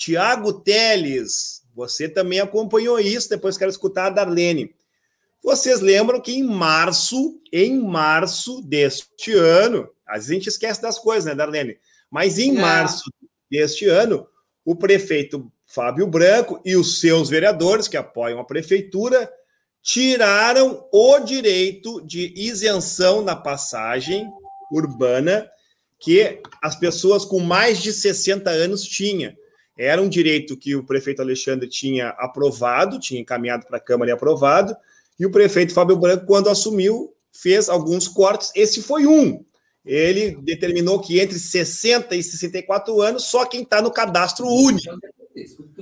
[0.00, 4.74] Tiago Teles, você também acompanhou isso, depois quero escutar a Darlene.
[5.44, 10.98] Vocês lembram que em março, em março deste ano, às vezes a gente esquece das
[10.98, 11.76] coisas, né, Darlene?
[12.10, 12.60] Mas em é.
[12.62, 13.12] março
[13.50, 14.26] deste ano,
[14.64, 19.30] o prefeito Fábio Branco e os seus vereadores que apoiam a prefeitura
[19.82, 24.26] tiraram o direito de isenção na passagem
[24.72, 25.46] urbana
[25.98, 29.38] que as pessoas com mais de 60 anos tinham.
[29.82, 34.12] Era um direito que o prefeito Alexandre tinha aprovado, tinha encaminhado para a Câmara e
[34.12, 34.76] aprovado,
[35.18, 38.52] e o prefeito Fábio Branco, quando assumiu, fez alguns cortes.
[38.54, 39.42] Esse foi um.
[39.82, 44.98] Ele determinou que entre 60 e 64 anos, só quem está no cadastro único.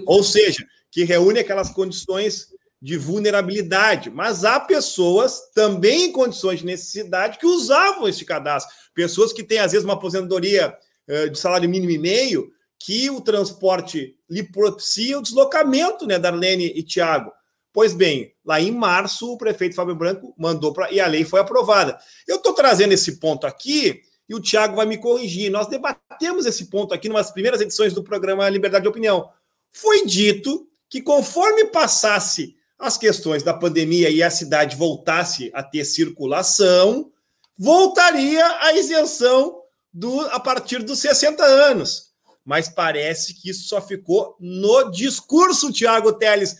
[0.06, 2.46] Ou seja, que reúne aquelas condições
[2.80, 4.10] de vulnerabilidade.
[4.10, 8.72] Mas há pessoas também em condições de necessidade que usavam esse cadastro.
[8.94, 10.72] Pessoas que têm, às vezes, uma aposentadoria
[11.08, 16.66] uh, de salário mínimo e meio, que o transporte lhe propicia o deslocamento, né, Darlene
[16.66, 17.32] e Tiago.
[17.72, 20.90] Pois bem, lá em março, o prefeito Fábio Branco mandou para.
[20.92, 21.98] e a lei foi aprovada.
[22.26, 25.50] Eu estou trazendo esse ponto aqui e o Tiago vai me corrigir.
[25.50, 29.30] Nós debatemos esse ponto aqui nas primeiras edições do programa Liberdade de Opinião.
[29.70, 35.84] Foi dito que conforme passasse as questões da pandemia e a cidade voltasse a ter
[35.84, 37.12] circulação,
[37.56, 39.62] voltaria a isenção
[39.92, 42.07] do, a partir dos 60 anos.
[42.48, 46.56] Mas parece que isso só ficou no discurso, Tiago Teles.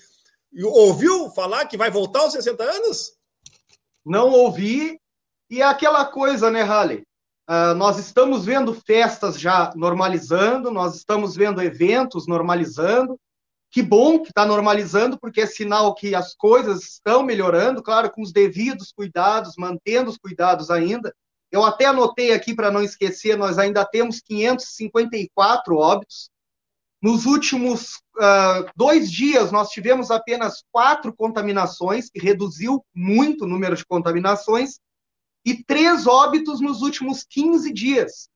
[0.63, 3.13] Ouviu falar que vai voltar aos 60 anos?
[4.05, 5.01] Não ouvi.
[5.49, 7.07] E é aquela coisa, né, Halley?
[7.49, 13.19] Uh, nós estamos vendo festas já normalizando, nós estamos vendo eventos normalizando.
[13.71, 18.21] Que bom que está normalizando, porque é sinal que as coisas estão melhorando, claro, com
[18.21, 21.15] os devidos cuidados, mantendo os cuidados ainda.
[21.51, 26.31] Eu até anotei aqui para não esquecer, nós ainda temos 554 óbitos,
[27.01, 33.77] nos últimos uh, dois dias, nós tivemos apenas quatro contaminações, que reduziu muito o número
[33.77, 34.81] de contaminações,
[35.45, 38.29] e três óbitos nos últimos 15 dias.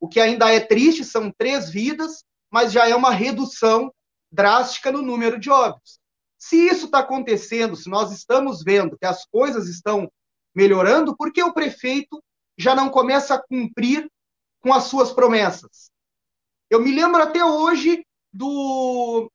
[0.00, 3.92] O que ainda é triste, são três vidas, mas já é uma redução
[4.30, 6.00] drástica no número de óbitos.
[6.36, 10.10] Se isso está acontecendo, se nós estamos vendo que as coisas estão
[10.54, 12.20] melhorando, por que o prefeito
[12.60, 14.10] já não começa a cumprir
[14.60, 15.90] com as suas promessas.
[16.68, 19.30] Eu me lembro até hoje do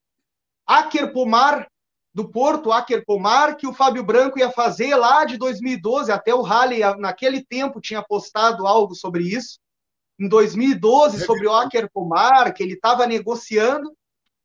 [0.66, 1.68] Aker Pomar,
[2.14, 6.44] do Porto Aker Pomar, que o Fábio Branco ia fazer lá de 2012, até o
[6.44, 9.60] Halley, naquele tempo, tinha postado algo sobre isso,
[10.20, 13.92] em 2012, sobre o Aker Pomar, que ele estava negociando,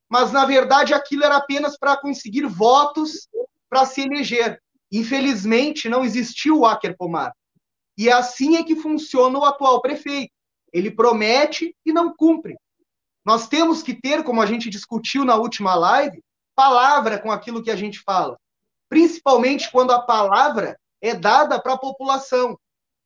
[0.09, 3.29] mas na verdade aquilo era apenas para conseguir votos
[3.69, 4.61] para se eleger.
[4.90, 7.33] Infelizmente, não existiu o Aker Pomar.
[8.00, 10.32] E assim é que funciona o atual prefeito.
[10.72, 12.56] Ele promete e não cumpre.
[13.22, 17.70] Nós temos que ter, como a gente discutiu na última live, palavra com aquilo que
[17.70, 18.38] a gente fala.
[18.88, 22.58] Principalmente quando a palavra é dada para a população.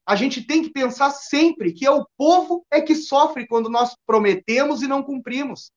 [0.06, 3.96] A gente tem que pensar sempre que é o povo é que sofre quando nós
[4.06, 5.72] prometemos e não cumprimos.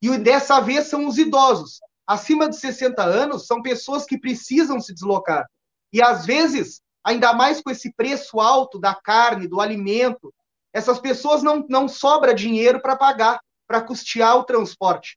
[0.00, 1.78] E dessa vez são os idosos.
[2.06, 5.44] Acima de 60 anos são pessoas que precisam se deslocar.
[5.92, 10.34] E às vezes, ainda mais com esse preço alto da carne, do alimento,
[10.72, 15.16] essas pessoas não, não sobra dinheiro para pagar, para custear o transporte.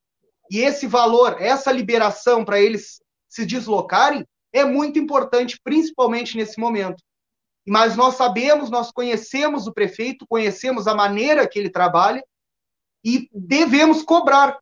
[0.51, 4.23] E esse valor, essa liberação para eles se deslocarem,
[4.53, 7.03] é muito importante, principalmente nesse momento.
[7.67, 12.23] Mas nós sabemos, nós conhecemos o prefeito, conhecemos a maneira que ele trabalha
[13.03, 14.59] e devemos cobrar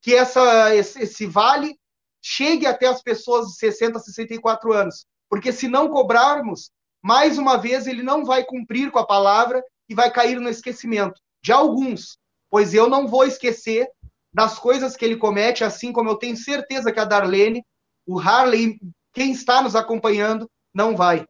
[0.00, 1.78] que essa, esse, esse vale
[2.22, 5.04] chegue até as pessoas de 60 a 64 anos.
[5.30, 9.94] Porque se não cobrarmos, mais uma vez ele não vai cumprir com a palavra e
[9.94, 12.18] vai cair no esquecimento de alguns,
[12.50, 13.88] pois eu não vou esquecer
[14.34, 17.64] das coisas que ele comete, assim como eu tenho certeza que a Darlene,
[18.06, 18.78] o Harley,
[19.12, 21.26] quem está nos acompanhando, não vai.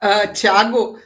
[0.00, 0.98] Uh, Tiago,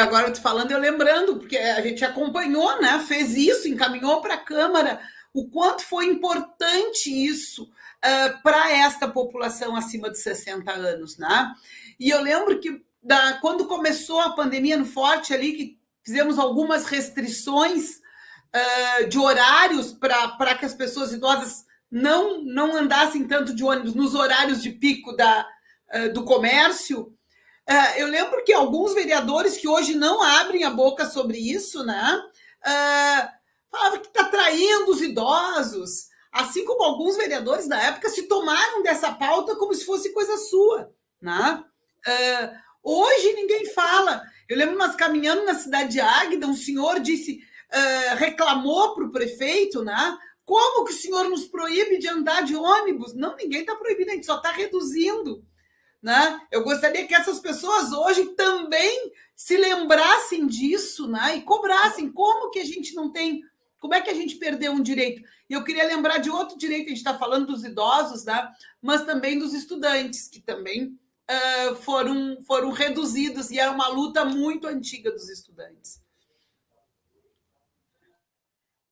[0.00, 2.98] agora eu te falando, eu lembrando, porque a gente acompanhou, né?
[3.06, 4.98] Fez isso, encaminhou para a Câmara
[5.38, 11.54] o quanto foi importante isso uh, para esta população acima de 60 anos, né?
[11.98, 16.86] E eu lembro que da, quando começou a pandemia no Forte ali, que fizemos algumas
[16.86, 18.00] restrições
[18.54, 24.14] uh, de horários para que as pessoas idosas não, não andassem tanto de ônibus nos
[24.14, 25.46] horários de pico da,
[25.94, 27.14] uh, do comércio.
[27.98, 32.18] Eu lembro que alguns vereadores que hoje não abrem a boca sobre isso, né?
[33.70, 39.12] Falavam que está traindo os idosos, assim como alguns vereadores da época se tomaram dessa
[39.12, 41.64] pauta como se fosse coisa sua, né?
[42.82, 44.22] hoje ninguém fala.
[44.48, 47.40] Eu lembro nós caminhando na cidade de Águeda, um senhor disse
[47.72, 50.18] uh, reclamou para o prefeito, né?
[50.44, 53.12] Como que o senhor nos proíbe de andar de ônibus?
[53.14, 55.44] Não, ninguém está proibindo, a gente só está reduzindo.
[56.02, 56.40] Né?
[56.50, 61.36] Eu gostaria que essas pessoas hoje também se lembrassem disso né?
[61.36, 63.42] e cobrassem como que a gente não tem,
[63.78, 65.22] como é que a gente perdeu um direito.
[65.48, 68.48] E eu queria lembrar de outro direito, a gente está falando dos idosos, né?
[68.82, 70.98] mas também dos estudantes, que também
[71.30, 76.00] uh, foram, foram reduzidos, e era uma luta muito antiga dos estudantes.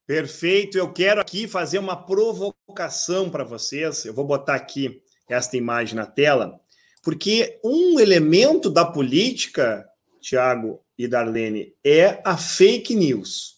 [0.05, 0.77] Perfeito.
[0.77, 4.05] Eu quero aqui fazer uma provocação para vocês.
[4.05, 6.57] Eu vou botar aqui esta imagem na tela,
[7.03, 9.85] porque um elemento da política,
[10.21, 13.56] Tiago e Darlene, é a fake news.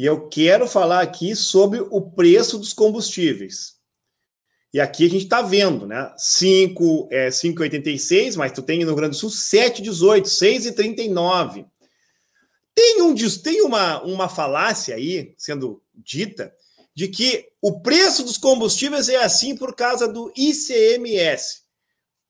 [0.00, 3.74] E eu quero falar aqui sobre o preço dos combustíveis.
[4.72, 6.10] E aqui a gente está vendo, né?
[6.16, 11.66] 5 é 5,86, mas tu tem no Rio Grande do Sul 7,18, 6,39.
[12.74, 16.50] Tem, um, tem uma, uma falácia aí sendo dita
[16.94, 21.60] de que o preço dos combustíveis é assim por causa do ICMS.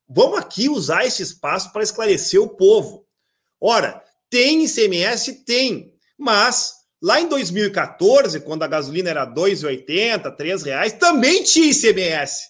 [0.08, 3.06] Vamos aqui usar esse espaço para esclarecer o povo.
[3.60, 5.44] Ora, tem ICMS?
[5.44, 11.70] Tem, mas lá em 2014, quando a gasolina era R$ 2,80, R$ reais, também tinha
[11.70, 12.48] ICMS.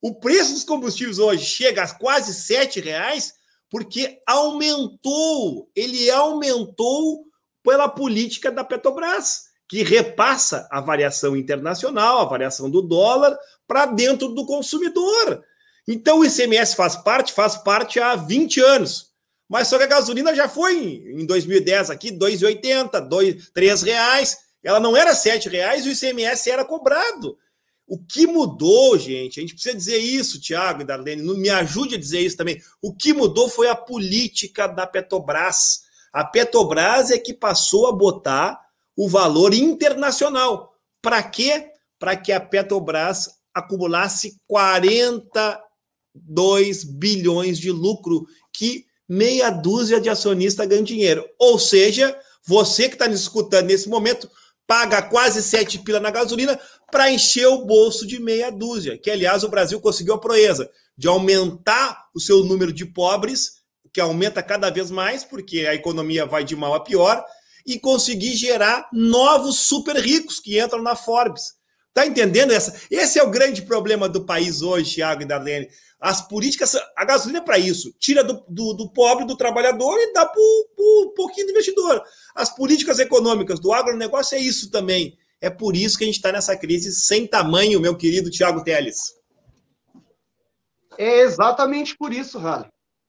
[0.00, 3.34] O preço dos combustíveis hoje chega a quase R$ reais
[3.70, 7.24] porque aumentou, ele aumentou
[7.62, 14.28] pela política da Petrobras, que repassa a variação internacional, a variação do dólar, para dentro
[14.28, 15.44] do consumidor.
[15.86, 19.09] Então o ICMS faz parte, faz parte há 20 anos.
[19.50, 23.08] Mas só que a gasolina já foi em 2010 aqui, 2,80,
[23.56, 24.38] R$ reais.
[24.62, 27.36] Ela não era R$ reais e o ICMS era cobrado.
[27.84, 29.40] O que mudou, gente?
[29.40, 32.62] A gente precisa dizer isso, Tiago e Darlene, me ajude a dizer isso também.
[32.80, 35.80] O que mudou foi a política da Petrobras.
[36.12, 38.56] A Petrobras é que passou a botar
[38.96, 40.76] o valor internacional.
[41.02, 41.72] Para quê?
[41.98, 50.84] Para que a Petrobras acumulasse 42 bilhões de lucro, que meia dúzia de acionistas ganham
[50.84, 51.28] dinheiro.
[51.36, 54.30] Ou seja, você que está nos escutando nesse momento,
[54.68, 56.56] paga quase 7 pila na gasolina
[56.92, 61.08] para encher o bolso de meia dúzia, que aliás o Brasil conseguiu a proeza de
[61.08, 63.58] aumentar o seu número de pobres
[63.92, 67.24] que aumenta cada vez mais, porque a economia vai de mal a pior,
[67.66, 71.54] e conseguir gerar novos super ricos que entram na Forbes.
[71.92, 72.80] Tá entendendo essa?
[72.90, 75.68] Esse é o grande problema do país hoje, Thiago e Darlene.
[76.00, 80.12] As políticas, a gasolina é para isso, tira do, do, do, pobre, do trabalhador e
[80.12, 82.02] dá para um pouquinho do investidor.
[82.34, 85.18] As políticas econômicas do agronegócio é isso também.
[85.40, 89.14] É por isso que a gente está nessa crise sem tamanho, meu querido Tiago Teles.
[90.96, 92.68] É exatamente por isso, Rally.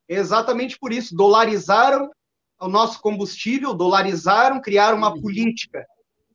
[0.09, 1.15] É exatamente por isso.
[1.15, 2.09] Dolarizaram
[2.59, 5.85] o nosso combustível, dolarizaram, criaram uma política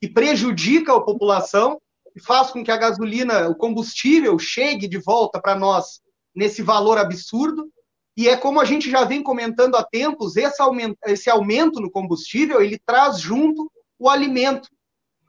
[0.01, 1.81] que prejudica a população
[2.17, 6.01] e faz com que a gasolina, o combustível, chegue de volta para nós
[6.35, 7.71] nesse valor absurdo.
[8.17, 11.91] E é como a gente já vem comentando há tempos, esse aumento, esse aumento no
[11.91, 14.71] combustível, ele traz junto o alimento.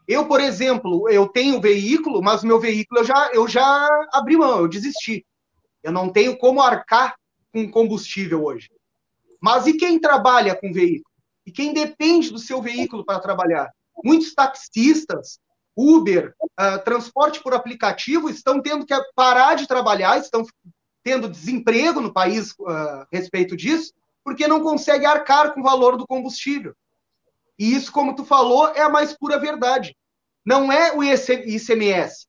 [0.07, 4.59] Eu, por exemplo, eu tenho veículo, mas meu veículo eu já, eu já abri mão,
[4.59, 5.25] eu desisti.
[5.83, 7.17] Eu não tenho como arcar
[7.51, 8.69] com combustível hoje.
[9.41, 11.13] Mas e quem trabalha com veículo?
[11.45, 13.69] E quem depende do seu veículo para trabalhar?
[14.01, 15.39] Muitos taxistas,
[15.77, 20.43] Uber, uh, transporte por aplicativo estão tendo que parar de trabalhar, estão
[21.03, 25.95] tendo desemprego no país uh, a respeito disso, porque não consegue arcar com o valor
[25.95, 26.73] do combustível.
[27.59, 29.95] E isso, como tu falou, é a mais pura verdade.
[30.43, 32.27] Não é o ICMS.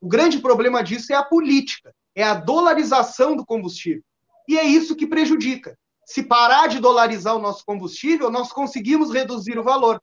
[0.00, 4.02] O grande problema disso é a política, é a dolarização do combustível.
[4.48, 5.78] E é isso que prejudica.
[6.04, 10.02] Se parar de dolarizar o nosso combustível, nós conseguimos reduzir o valor.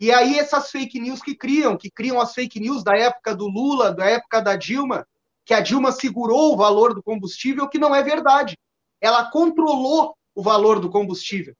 [0.00, 3.48] E aí essas fake news que criam, que criam as fake news da época do
[3.48, 5.06] Lula, da época da Dilma,
[5.44, 8.56] que a Dilma segurou o valor do combustível, que não é verdade.
[9.00, 11.54] Ela controlou o valor do combustível.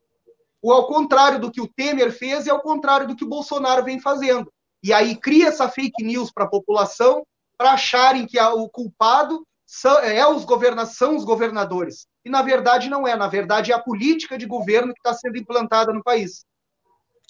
[0.62, 3.84] Ou ao contrário do que o Temer fez e ao contrário do que o Bolsonaro
[3.84, 4.52] vem fazendo.
[4.82, 7.24] E aí cria essa fake news para a população
[7.56, 12.06] para acharem que o culpado são, é os governa, são os governadores.
[12.24, 15.36] E na verdade não é, na verdade é a política de governo que está sendo
[15.36, 16.44] implantada no país.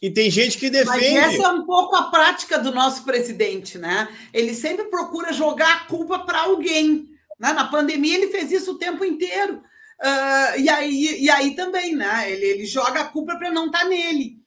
[0.01, 1.15] E tem gente que defende.
[1.15, 4.09] Mas essa é um pouco a prática do nosso presidente, né?
[4.33, 7.09] Ele sempre procura jogar a culpa para alguém.
[7.39, 7.53] Né?
[7.53, 9.57] Na pandemia, ele fez isso o tempo inteiro.
[10.01, 12.31] Uh, e, aí, e aí também, né?
[12.31, 14.39] Ele, ele joga a culpa para não estar tá nele.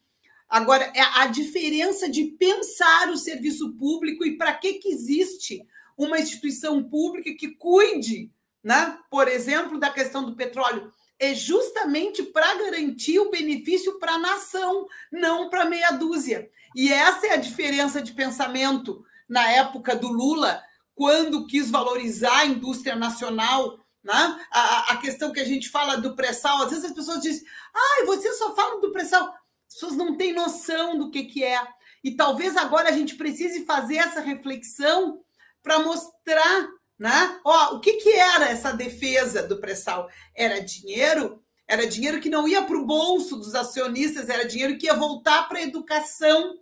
[0.48, 5.66] Agora, é a diferença de pensar o serviço público e para que, que existe
[5.98, 8.30] uma instituição pública que cuide,
[8.64, 8.98] né?
[9.10, 10.92] por exemplo, da questão do petróleo
[11.22, 16.50] é justamente para garantir o benefício para a nação, não para meia dúzia.
[16.76, 20.64] E essa é a diferença de pensamento na época do Lula,
[20.96, 23.78] quando quis valorizar a indústria nacional.
[24.04, 24.46] Né?
[24.52, 28.06] A, a questão que a gente fala do pré-sal, às vezes as pessoas dizem, ah,
[28.08, 29.32] você só fala do pré-sal.
[29.68, 31.62] As pessoas não têm noção do que, que é.
[32.04, 35.22] E talvez agora a gente precise fazer essa reflexão
[35.62, 36.68] para mostrar
[37.02, 37.40] né?
[37.44, 40.08] Ó, o que, que era essa defesa do pré-sal?
[40.36, 44.86] Era dinheiro, era dinheiro que não ia para o bolso dos acionistas, era dinheiro que
[44.86, 46.60] ia voltar para a educação.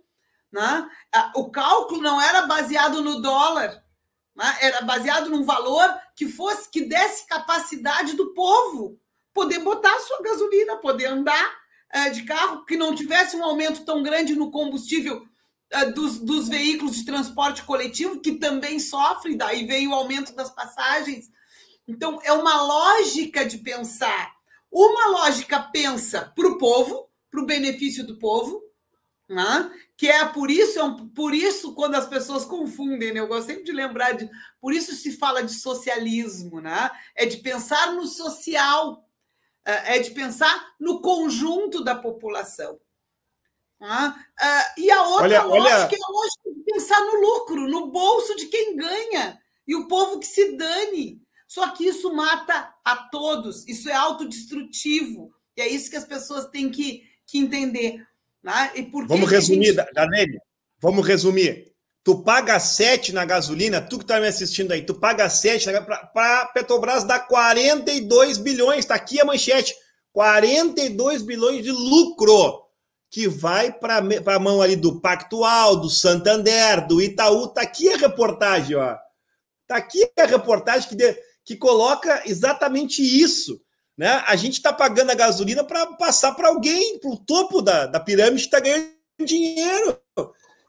[0.50, 0.88] Né?
[1.36, 3.84] O cálculo não era baseado no dólar,
[4.34, 4.56] né?
[4.62, 8.98] era baseado num valor que fosse que desse capacidade do povo
[9.34, 11.54] poder botar sua gasolina, poder andar
[11.92, 15.29] é, de carro, que não tivesse um aumento tão grande no combustível eh,
[15.94, 21.30] dos, dos, veículos de transporte coletivo, que também sofrem, daí vem o aumento das passagens.
[21.86, 24.34] Então, é uma lógica de pensar.
[24.70, 28.62] Uma lógica pensa para o povo, para o benefício do povo,
[29.28, 29.70] né?
[29.96, 33.20] que é por isso, é um, por isso, quando as pessoas confundem, né?
[33.20, 34.28] eu gosto sempre de lembrar de.
[34.60, 36.90] Por isso se fala de socialismo, né?
[37.14, 39.08] é de pensar no social,
[39.64, 42.80] eh, é de pensar no conjunto da população.
[43.80, 44.14] Ah,
[44.76, 45.94] e a outra olha, lógica olha...
[45.94, 50.18] é a lógica de pensar no lucro, no bolso de quem ganha, e o povo
[50.18, 51.20] que se dane.
[51.48, 55.32] Só que isso mata a todos, isso é autodestrutivo.
[55.56, 58.06] E é isso que as pessoas têm que, que entender.
[58.42, 58.72] Né?
[58.76, 59.92] E por Vamos resumir, gente...
[59.92, 60.38] Danelli,
[60.78, 61.72] vamos resumir.
[62.04, 65.66] Tu paga 7 na gasolina, tu que está me assistindo aí, tu paga 7
[66.14, 69.74] para Petrobras dá 42 bilhões, está aqui a manchete.
[70.12, 72.59] 42 bilhões de lucro
[73.10, 77.48] que vai para a mão ali do Pactual, do Santander, do Itaú.
[77.48, 78.96] Tá aqui a reportagem, ó.
[79.66, 83.60] Tá aqui a reportagem que, de, que coloca exatamente isso.
[83.98, 84.22] Né?
[84.26, 87.98] A gente está pagando a gasolina para passar para alguém, para o topo da, da
[87.98, 88.94] pirâmide, está ganhando
[89.24, 90.00] dinheiro.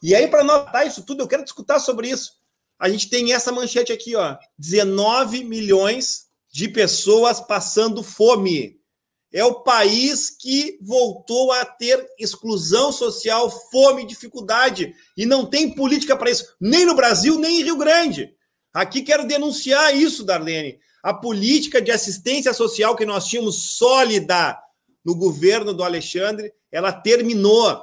[0.01, 2.33] E aí, para notar isso tudo, eu quero discutir sobre isso.
[2.79, 8.80] A gente tem essa manchete aqui, ó: 19 milhões de pessoas passando fome
[9.33, 16.15] é o país que voltou a ter exclusão social, fome, dificuldade, e não tem política
[16.17, 18.33] para isso, nem no Brasil, nem em Rio Grande.
[18.73, 20.79] Aqui quero denunciar isso, Darlene.
[21.03, 24.57] A política de assistência social que nós tínhamos sólida
[25.03, 27.81] no governo do Alexandre, ela terminou.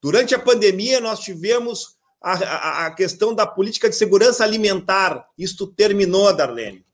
[0.00, 5.26] Durante a pandemia, nós tivemos a, a, a questão da política de segurança alimentar.
[5.36, 6.84] Isto terminou, Darlene.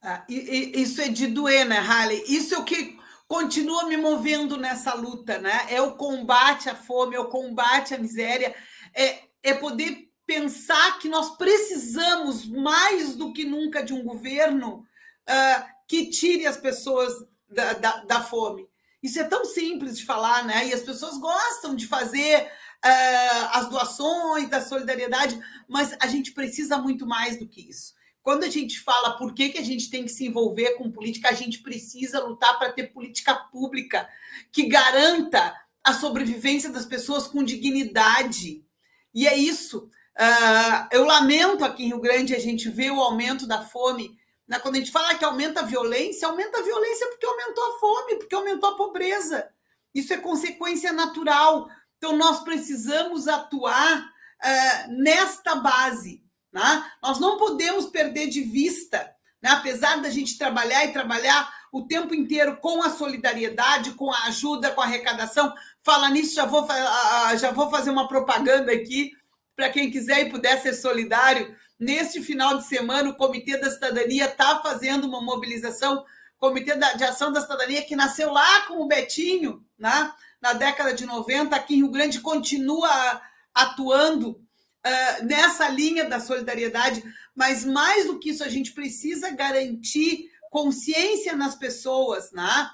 [0.00, 2.22] Ah, isso é de doer, né, Harley?
[2.28, 2.96] Isso é o que
[3.26, 5.66] continua me movendo nessa luta, né?
[5.68, 8.54] É o combate à fome, é o combate à miséria,
[8.94, 14.86] é, é poder pensar que nós precisamos mais do que nunca de um governo
[15.28, 17.12] uh, que tire as pessoas
[17.48, 18.68] da, da, da, fome.
[19.02, 20.66] Isso é tão simples de falar, né?
[20.66, 26.78] E as pessoas gostam de fazer uh, as doações, da solidariedade, mas a gente precisa
[26.78, 27.94] muito mais do que isso.
[28.22, 31.30] Quando a gente fala por que, que a gente tem que se envolver com política,
[31.30, 34.08] a gente precisa lutar para ter política pública
[34.52, 38.64] que garanta a sobrevivência das pessoas com dignidade.
[39.14, 39.90] E é isso.
[40.18, 44.18] Uh, eu lamento aqui em Rio Grande a gente vê o aumento da fome.
[44.46, 44.58] Né?
[44.58, 48.16] Quando a gente fala que aumenta a violência, aumenta a violência porque aumentou a fome,
[48.16, 49.48] porque aumentou a pobreza.
[49.94, 51.68] Isso é consequência natural.
[51.96, 56.22] Então, nós precisamos atuar uh, nesta base.
[56.52, 56.84] Né?
[57.02, 59.10] Nós não podemos perder de vista,
[59.42, 59.50] né?
[59.50, 64.70] apesar da gente trabalhar e trabalhar o tempo inteiro com a solidariedade, com a ajuda,
[64.70, 65.52] com a arrecadação.
[65.82, 66.66] Fala nisso, já vou,
[67.38, 69.12] já vou fazer uma propaganda aqui
[69.54, 71.54] para quem quiser e puder ser solidário.
[71.78, 76.04] Neste final de semana, o Comitê da Cidadania está fazendo uma mobilização,
[76.38, 80.12] Comitê de Ação da Cidadania, que nasceu lá com o Betinho, né?
[80.40, 83.20] na década de 90, aqui em Rio Grande, continua
[83.54, 84.40] atuando
[84.88, 87.02] uh, nessa linha da solidariedade,
[87.34, 92.70] mas mais do que isso, a gente precisa garantir consciência nas pessoas, né?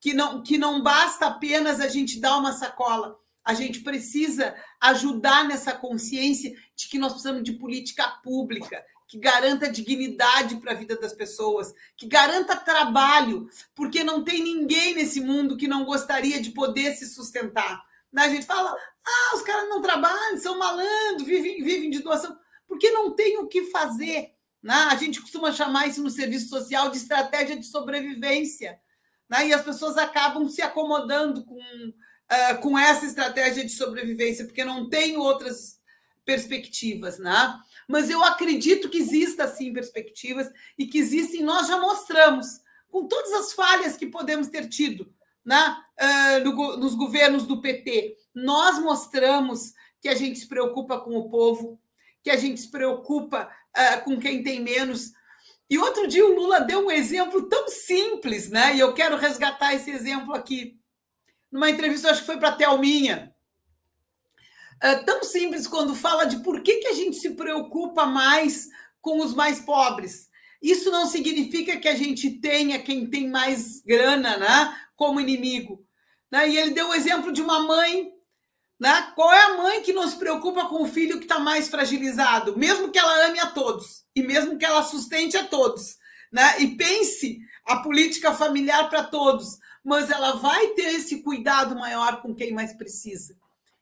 [0.00, 5.44] que, não, que não basta apenas a gente dar uma sacola, a gente precisa ajudar
[5.44, 10.96] nessa consciência de que nós precisamos de política pública, que garanta dignidade para a vida
[10.96, 16.50] das pessoas, que garanta trabalho, porque não tem ninguém nesse mundo que não gostaria de
[16.50, 17.84] poder se sustentar.
[18.16, 18.22] Né?
[18.22, 18.74] A gente fala,
[19.06, 22.34] ah, os caras não trabalham, são malandros, vivem, vivem de doação,
[22.66, 24.30] porque não tem o que fazer.
[24.62, 24.74] Né?
[24.90, 28.80] A gente costuma chamar isso no serviço social de estratégia de sobrevivência.
[29.28, 29.48] Né?
[29.48, 34.88] E as pessoas acabam se acomodando com, uh, com essa estratégia de sobrevivência, porque não
[34.88, 35.78] tem outras
[36.24, 37.18] perspectivas.
[37.18, 37.60] Né?
[37.86, 43.32] Mas eu acredito que exista, sim, perspectivas e que existem, nós já mostramos, com todas
[43.34, 45.14] as falhas que podemos ter tido
[45.46, 48.16] né, uh, no, nos governos do PT.
[48.34, 51.80] Nós mostramos que a gente se preocupa com o povo,
[52.22, 55.12] que a gente se preocupa uh, com quem tem menos.
[55.70, 58.74] E outro dia o Lula deu um exemplo tão simples, né?
[58.74, 60.78] E eu quero resgatar esse exemplo aqui.
[61.50, 63.32] Numa entrevista, acho que foi para a Thelminha.
[64.82, 68.68] Uh, tão simples quando fala de por que, que a gente se preocupa mais
[69.00, 70.28] com os mais pobres.
[70.60, 74.76] Isso não significa que a gente tenha quem tem mais grana, né?
[74.96, 75.84] Como inimigo.
[76.30, 76.48] Né?
[76.48, 78.10] E ele deu o exemplo de uma mãe.
[78.78, 79.12] Né?
[79.14, 82.58] Qual é a mãe que não se preocupa com o filho que está mais fragilizado,
[82.58, 85.96] mesmo que ela ame a todos e mesmo que ela sustente a todos,
[86.32, 86.60] né?
[86.60, 92.34] E pense a política familiar para todos, mas ela vai ter esse cuidado maior com
[92.34, 93.36] quem mais precisa.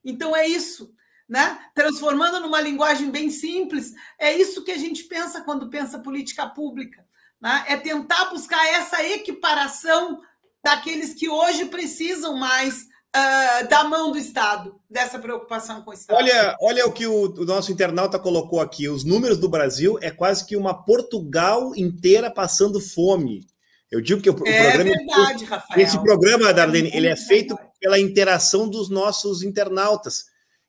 [0.05, 0.93] Então é isso,
[1.29, 1.59] né?
[1.75, 7.07] Transformando numa linguagem bem simples, é isso que a gente pensa quando pensa política pública,
[7.41, 7.65] né?
[7.69, 10.21] É tentar buscar essa equiparação
[10.65, 16.17] daqueles que hoje precisam mais uh, da mão do Estado, dessa preocupação com o Estado.
[16.17, 20.11] Olha, olha o que o, o, nosso internauta colocou aqui: os números do Brasil é
[20.11, 23.47] quase que uma Portugal inteira passando fome.
[23.91, 24.91] Eu digo que o, o é programa.
[24.91, 25.81] Verdade, Rafael.
[25.81, 30.25] Esse programa, Darlene, ele é feito pela interação dos nossos internautas.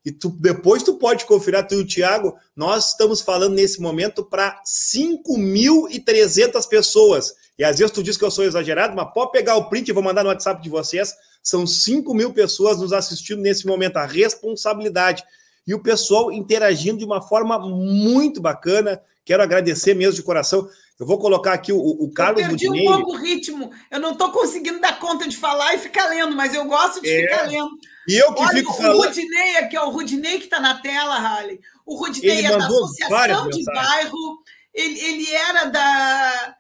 [0.06, 4.24] E tu, depois tu pode conferir, tu e o Tiago, nós estamos falando nesse momento
[4.24, 7.34] para 5.300 pessoas.
[7.58, 9.94] E às vezes tu diz que eu sou exagerado, mas pode pegar o print e
[9.94, 11.14] vou mandar no WhatsApp de vocês.
[11.42, 15.24] São 5 mil pessoas nos assistindo nesse momento, a responsabilidade.
[15.66, 19.02] E o pessoal interagindo de uma forma muito bacana.
[19.24, 20.68] Quero agradecer mesmo de coração.
[21.00, 22.88] Eu vou colocar aqui o, o Carlos eu perdi Rudinei.
[22.88, 23.72] um pouco o ritmo.
[23.90, 27.10] Eu não estou conseguindo dar conta de falar e ficar lendo, mas eu gosto de
[27.10, 27.22] é.
[27.22, 27.72] ficar lendo.
[28.08, 29.00] E eu que Olha, fico falando.
[29.00, 31.60] O Rudinei aqui, ó, o Rudinei que está na tela, Harley.
[31.86, 34.44] O Rudinei Ele é da Associação de Bairro.
[34.74, 36.56] Ele, ele era da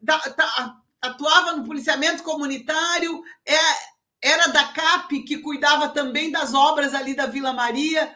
[0.00, 3.56] da, da, atuava no policiamento comunitário, é,
[4.22, 8.14] era da CAP, que cuidava também das obras ali da Vila Maria.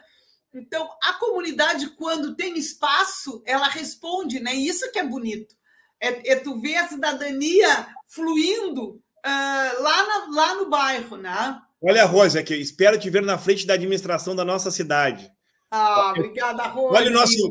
[0.53, 4.53] Então, a comunidade, quando tem espaço, ela responde, né?
[4.53, 5.55] Isso que é bonito.
[5.99, 11.61] É, é tu ver a cidadania fluindo uh, lá, na, lá no bairro, né?
[11.81, 15.31] Olha, Rosa, espero te ver na frente da administração da nossa cidade.
[15.73, 16.97] Ah, obrigada, Rose.
[16.97, 17.49] Olha o nosso,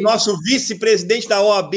[0.00, 1.74] nosso vice-presidente da OAB,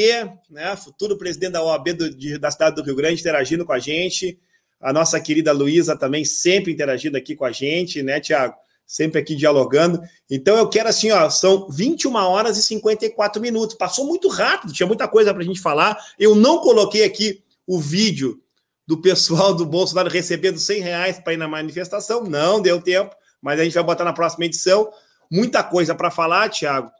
[0.48, 3.78] né, futuro presidente da OAB do, de, da cidade do Rio Grande, interagindo com a
[3.80, 4.38] gente.
[4.80, 8.54] A nossa querida Luísa também sempre interagindo aqui com a gente, né, Tiago?
[8.86, 10.00] Sempre aqui dialogando.
[10.30, 13.74] Então eu quero assim, ó, são 21 horas e 54 minutos.
[13.74, 15.98] Passou muito rápido, tinha muita coisa para a gente falar.
[16.16, 18.40] Eu não coloquei aqui o vídeo
[18.86, 22.22] do pessoal do Bolsonaro recebendo 100 reais para ir na manifestação.
[22.24, 24.88] Não deu tempo, mas a gente vai botar na próxima edição.
[25.30, 26.90] Muita coisa para falar, Tiago.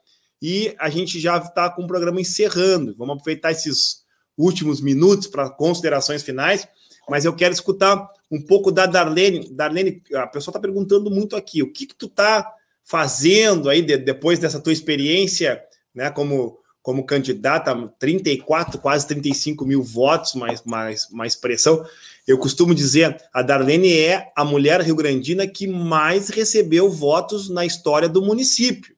[0.41, 2.95] E a gente já está com o programa encerrando.
[2.97, 4.05] Vamos aproveitar esses
[4.39, 6.66] últimos minutos para considerações finais,
[7.09, 9.51] mas eu quero escutar um pouco da Darlene.
[9.53, 12.51] Darlene, a pessoa está perguntando muito aqui, o que, que tu está
[12.85, 15.62] fazendo aí de, depois dessa tua experiência,
[15.95, 21.85] né, como, como candidata, 34, quase 35 mil votos, mais, mais, mais pressão.
[22.31, 28.09] Eu costumo dizer, a Darlene é a mulher rio-grandina que mais recebeu votos na história
[28.09, 28.95] do município.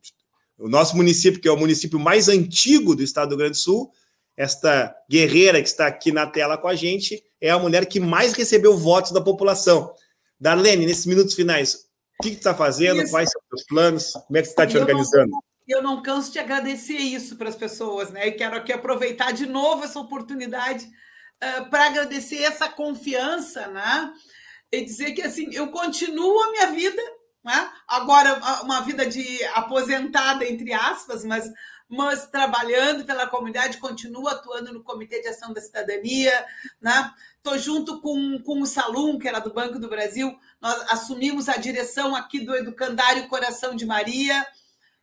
[0.59, 3.63] O nosso município, que é o município mais antigo do estado do Rio Grande do
[3.63, 3.91] Sul,
[4.37, 8.35] esta guerreira que está aqui na tela com a gente é a mulher que mais
[8.35, 9.95] recebeu votos da população.
[10.39, 11.87] Darlene, nesses minutos finais,
[12.21, 13.01] o que você está fazendo?
[13.01, 13.13] Isso.
[13.13, 14.13] Quais são os seus planos?
[14.13, 15.31] Como é que você está te eu organizando?
[15.31, 18.29] Não, eu não canso de agradecer isso para as pessoas, né?
[18.29, 20.87] E quero aqui aproveitar de novo essa oportunidade
[21.71, 24.13] para agradecer essa confiança, né?
[24.71, 27.03] E dizer que assim, eu continuo a minha vida,
[27.45, 27.71] né?
[27.87, 31.51] Agora, uma vida de aposentada, entre aspas, mas
[31.95, 36.33] mas trabalhando pela comunidade, continuo atuando no Comitê de Ação da Cidadania,
[36.81, 37.13] né?
[37.37, 41.59] Estou junto com, com o Salum, que era do Banco do Brasil, nós assumimos a
[41.59, 44.47] direção aqui do Educandário Coração de Maria,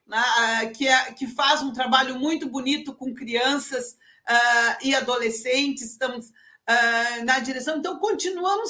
[0.08, 0.66] né?
[0.76, 3.96] que, é, que faz um trabalho muito bonito com crianças
[4.30, 8.70] uh, e adolescentes, estamos uh, na direção, então continuamos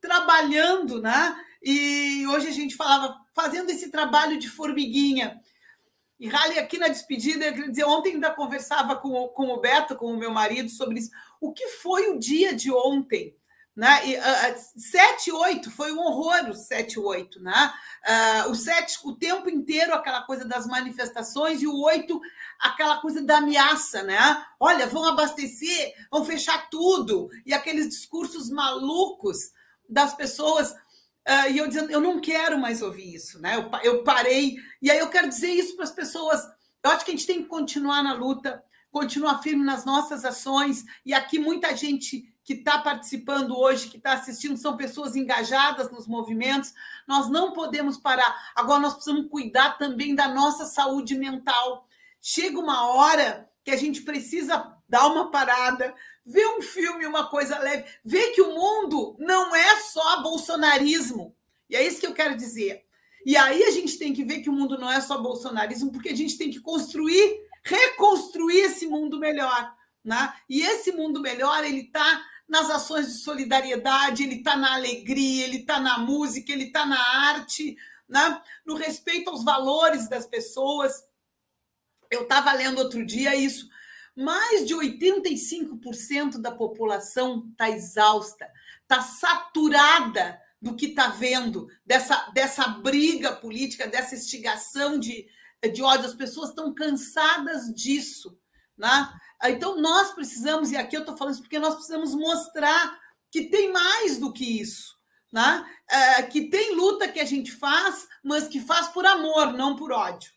[0.00, 1.36] trabalhando, né?
[1.62, 5.40] E hoje a gente falava, fazendo esse trabalho de formiguinha,
[6.22, 9.96] e Rally, aqui na despedida, eu queria dizer, ontem ainda conversava com, com o Beto,
[9.96, 11.10] com o meu marido, sobre isso.
[11.40, 13.36] O que foi o dia de ontem?
[13.74, 14.06] Né?
[14.06, 17.72] E, uh, 7 8 foi um horror o 7 8, né?
[18.46, 22.20] Uh, o 7 o tempo inteiro aquela coisa das manifestações e o 8
[22.62, 24.44] aquela coisa da ameaça, né?
[24.58, 29.50] Olha, vão abastecer, vão fechar tudo e aqueles discursos malucos
[29.88, 30.74] das pessoas
[31.28, 33.54] Uh, e eu dizendo, eu não quero mais ouvir isso, né?
[33.54, 34.56] Eu, eu parei.
[34.80, 36.42] E aí eu quero dizer isso para as pessoas.
[36.82, 40.84] Eu acho que a gente tem que continuar na luta, continuar firme nas nossas ações.
[41.06, 46.08] E aqui muita gente que está participando hoje, que está assistindo, são pessoas engajadas nos
[46.08, 46.74] movimentos.
[47.06, 48.50] Nós não podemos parar.
[48.56, 51.86] Agora nós precisamos cuidar também da nossa saúde mental.
[52.24, 55.92] Chega uma hora que a gente precisa dar uma parada,
[56.24, 61.34] ver um filme, uma coisa leve, ver que o mundo não é só bolsonarismo.
[61.68, 62.84] E é isso que eu quero dizer.
[63.26, 66.10] E aí a gente tem que ver que o mundo não é só bolsonarismo, porque
[66.10, 69.74] a gente tem que construir, reconstruir esse mundo melhor.
[70.04, 70.32] Né?
[70.48, 75.58] E esse mundo melhor, ele está nas ações de solidariedade, ele está na alegria, ele
[75.58, 77.00] está na música, ele está na
[77.30, 77.76] arte,
[78.08, 78.40] né?
[78.64, 81.04] no respeito aos valores das pessoas.
[82.12, 83.66] Eu estava lendo outro dia isso.
[84.14, 88.46] Mais de 85% da população está exausta,
[88.82, 95.26] está saturada do que está vendo, dessa, dessa briga política, dessa instigação de,
[95.72, 96.06] de ódio.
[96.06, 98.38] As pessoas estão cansadas disso.
[98.76, 99.08] Né?
[99.44, 103.00] Então, nós precisamos, e aqui eu estou falando isso porque nós precisamos mostrar
[103.30, 104.94] que tem mais do que isso.
[105.32, 105.64] Né?
[105.90, 109.90] É, que tem luta que a gente faz, mas que faz por amor, não por
[109.90, 110.30] ódio.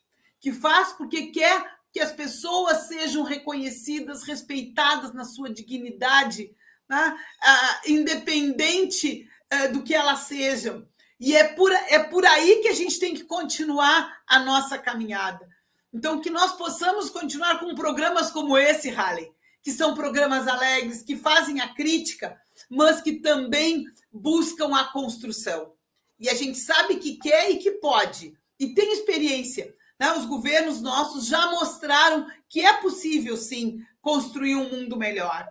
[0.45, 6.55] Que faz porque quer que as pessoas sejam reconhecidas, respeitadas na sua dignidade,
[6.87, 7.17] né?
[7.41, 10.87] ah, independente ah, do que elas sejam.
[11.19, 15.49] E é por, é por aí que a gente tem que continuar a nossa caminhada.
[15.91, 19.31] Então, que nós possamos continuar com programas como esse, Halley,
[19.63, 22.39] que são programas alegres, que fazem a crítica,
[22.69, 23.83] mas que também
[24.13, 25.73] buscam a construção.
[26.19, 29.73] E a gente sabe que quer e que pode, e tem experiência.
[29.99, 30.11] Né?
[30.13, 35.47] Os governos nossos já mostraram que é possível, sim, construir um mundo melhor.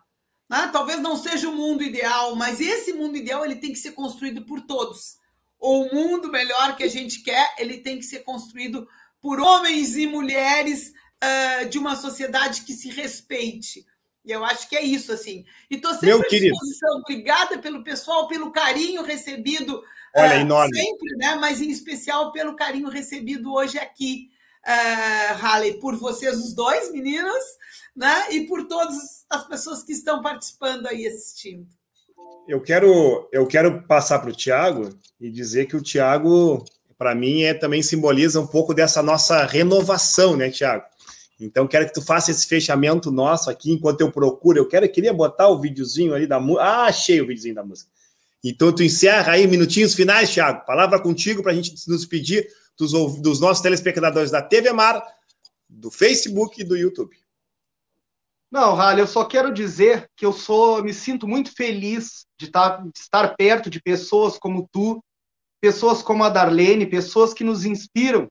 [0.48, 0.68] Né?
[0.72, 4.44] Talvez não seja o mundo ideal, mas esse mundo ideal ele tem que ser construído
[4.44, 5.16] por todos.
[5.58, 8.86] O mundo melhor que a gente quer, ele tem que ser construído
[9.20, 10.92] por homens e mulheres
[11.22, 13.86] uh, de uma sociedade que se respeite.
[14.24, 15.44] E eu acho que é isso, assim.
[15.70, 16.98] E estou sempre Meu à disposição.
[16.98, 19.82] Obrigada pelo pessoal, pelo carinho recebido.
[20.14, 20.76] Olha, uh, enorme.
[20.76, 21.34] Sempre, né?
[21.36, 24.33] Mas em especial pelo carinho recebido hoje aqui
[24.66, 27.42] uh, Halley, por vocês os dois meninos,
[27.94, 28.32] né?
[28.32, 31.66] E por todas as pessoas que estão participando aí assistindo.
[32.48, 34.90] Eu quero, eu quero passar para o Tiago
[35.20, 36.64] e dizer que o Tiago,
[36.98, 40.84] para mim, é também simboliza um pouco dessa nossa renovação, né, Tiago?
[41.40, 44.58] Então, quero que tu faça esse fechamento nosso aqui enquanto eu procuro.
[44.58, 46.64] Eu quero, eu queria botar o videozinho ali da música.
[46.64, 47.90] Ah, achei o videozinho da música.
[48.42, 50.64] Então, tu encerra aí minutinhos finais, Thiago.
[50.66, 52.46] Palavra contigo para a gente nos despedir
[52.78, 55.02] dos, dos nossos telespectadores da TV Mar,
[55.68, 57.16] do Facebook e do YouTube.
[58.50, 62.82] Não, Rale, eu só quero dizer que eu sou, me sinto muito feliz de estar,
[62.82, 65.02] de estar perto de pessoas como tu,
[65.60, 68.28] pessoas como a Darlene, pessoas que nos inspiram,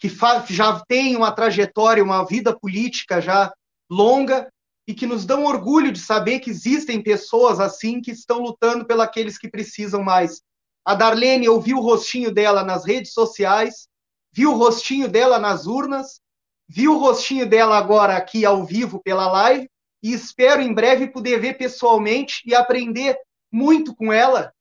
[0.00, 0.08] que
[0.48, 3.52] já têm uma trajetória, uma vida política já
[3.88, 4.48] longa
[4.88, 9.38] e que nos dão orgulho de saber que existem pessoas assim que estão lutando pelos
[9.38, 10.42] que precisam mais.
[10.84, 13.88] A Darlene, eu vi o rostinho dela nas redes sociais,
[14.32, 16.20] vi o rostinho dela nas urnas,
[16.68, 19.70] vi o rostinho dela agora aqui ao vivo pela live
[20.02, 23.16] e espero em breve poder ver pessoalmente e aprender
[23.50, 24.52] muito com ela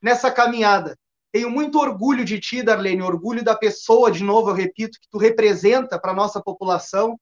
[0.00, 0.96] nessa caminhada.
[1.30, 5.18] Tenho muito orgulho de ti, Darlene, orgulho da pessoa, de novo, eu repito, que tu
[5.18, 7.20] representa para a nossa população.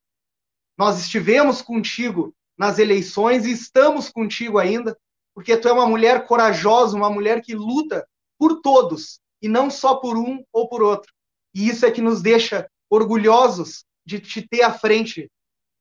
[0.78, 4.96] Nós estivemos contigo nas eleições e estamos contigo ainda,
[5.34, 8.06] porque tu é uma mulher corajosa, uma mulher que luta
[8.38, 11.12] por todos e não só por um ou por outro.
[11.54, 15.30] E isso é que nos deixa orgulhosos de te ter à frente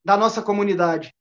[0.04, 1.14] da nossa comunidade.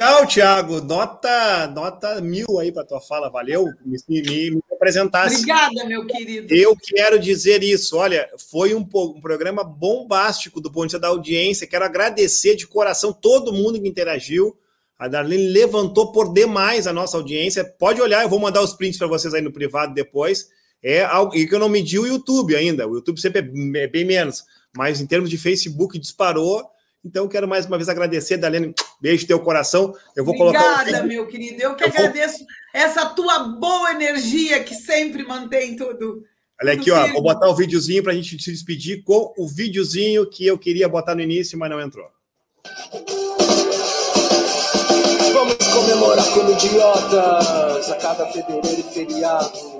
[0.00, 0.80] Legal, Thiago.
[0.80, 3.28] Nota, nota mil aí para tua fala.
[3.28, 3.64] Valeu.
[3.84, 5.34] Me, me, me apresentasse.
[5.34, 6.54] Obrigada, meu querido.
[6.54, 7.96] Eu quero dizer isso.
[7.96, 11.66] Olha, foi um, um programa bombástico do ponto de vista da audiência.
[11.66, 14.56] Quero agradecer de coração todo mundo que interagiu.
[14.98, 17.64] A Darlene levantou por demais a nossa audiência.
[17.64, 20.48] Pode olhar, eu vou mandar os prints para vocês aí no privado depois.
[20.82, 22.86] É algo que eu não medi o YouTube ainda.
[22.86, 24.44] O YouTube sempre é, é bem menos.
[24.76, 26.68] Mas em termos de Facebook, disparou
[27.04, 28.74] então, quero mais uma vez agradecer, Dalene.
[29.00, 29.94] Beijo teu coração.
[30.16, 31.06] Eu vou Obrigada, colocar.
[31.06, 31.62] meu querido.
[31.62, 32.46] Eu que eu agradeço vou...
[32.74, 36.24] essa tua boa energia que sempre mantém tudo.
[36.60, 37.06] Olha aqui, ó.
[37.12, 40.58] Vou botar o um videozinho para a gente se despedir com o videozinho que eu
[40.58, 42.08] queria botar no início, mas não entrou.
[45.78, 49.78] Comemorar como idiotas a cada fevereiro e feriado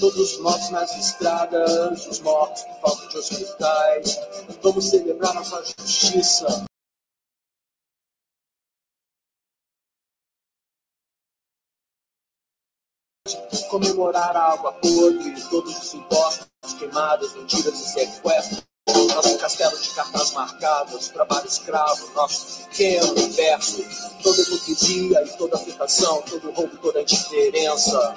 [0.00, 4.18] todos mortos nas estradas, os mortos por falta de hospitais.
[4.62, 6.64] Vamos celebrar nossa justiça.
[13.68, 16.48] Comemorar a água podre, todos os impostos,
[16.78, 18.69] queimadas, mentiras e sequestros.
[19.14, 23.84] Nosso castelo de cartas marcadas, trabalho escravo, nosso pequeno universo.
[24.22, 28.14] Toda hipocrisia e toda afetação, todo roubo, toda indiferença.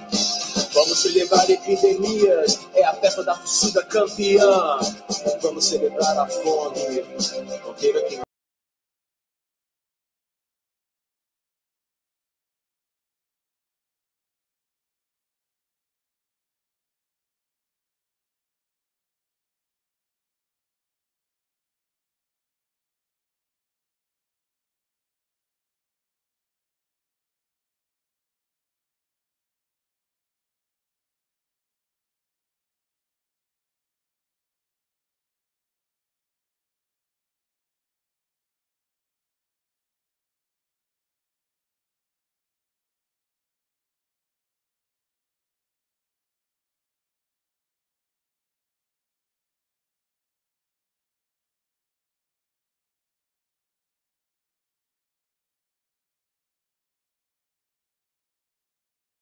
[0.73, 4.79] Vamos celebrar epidemias, é a festa da torcida campeã.
[5.41, 7.03] Vamos celebrar a fome,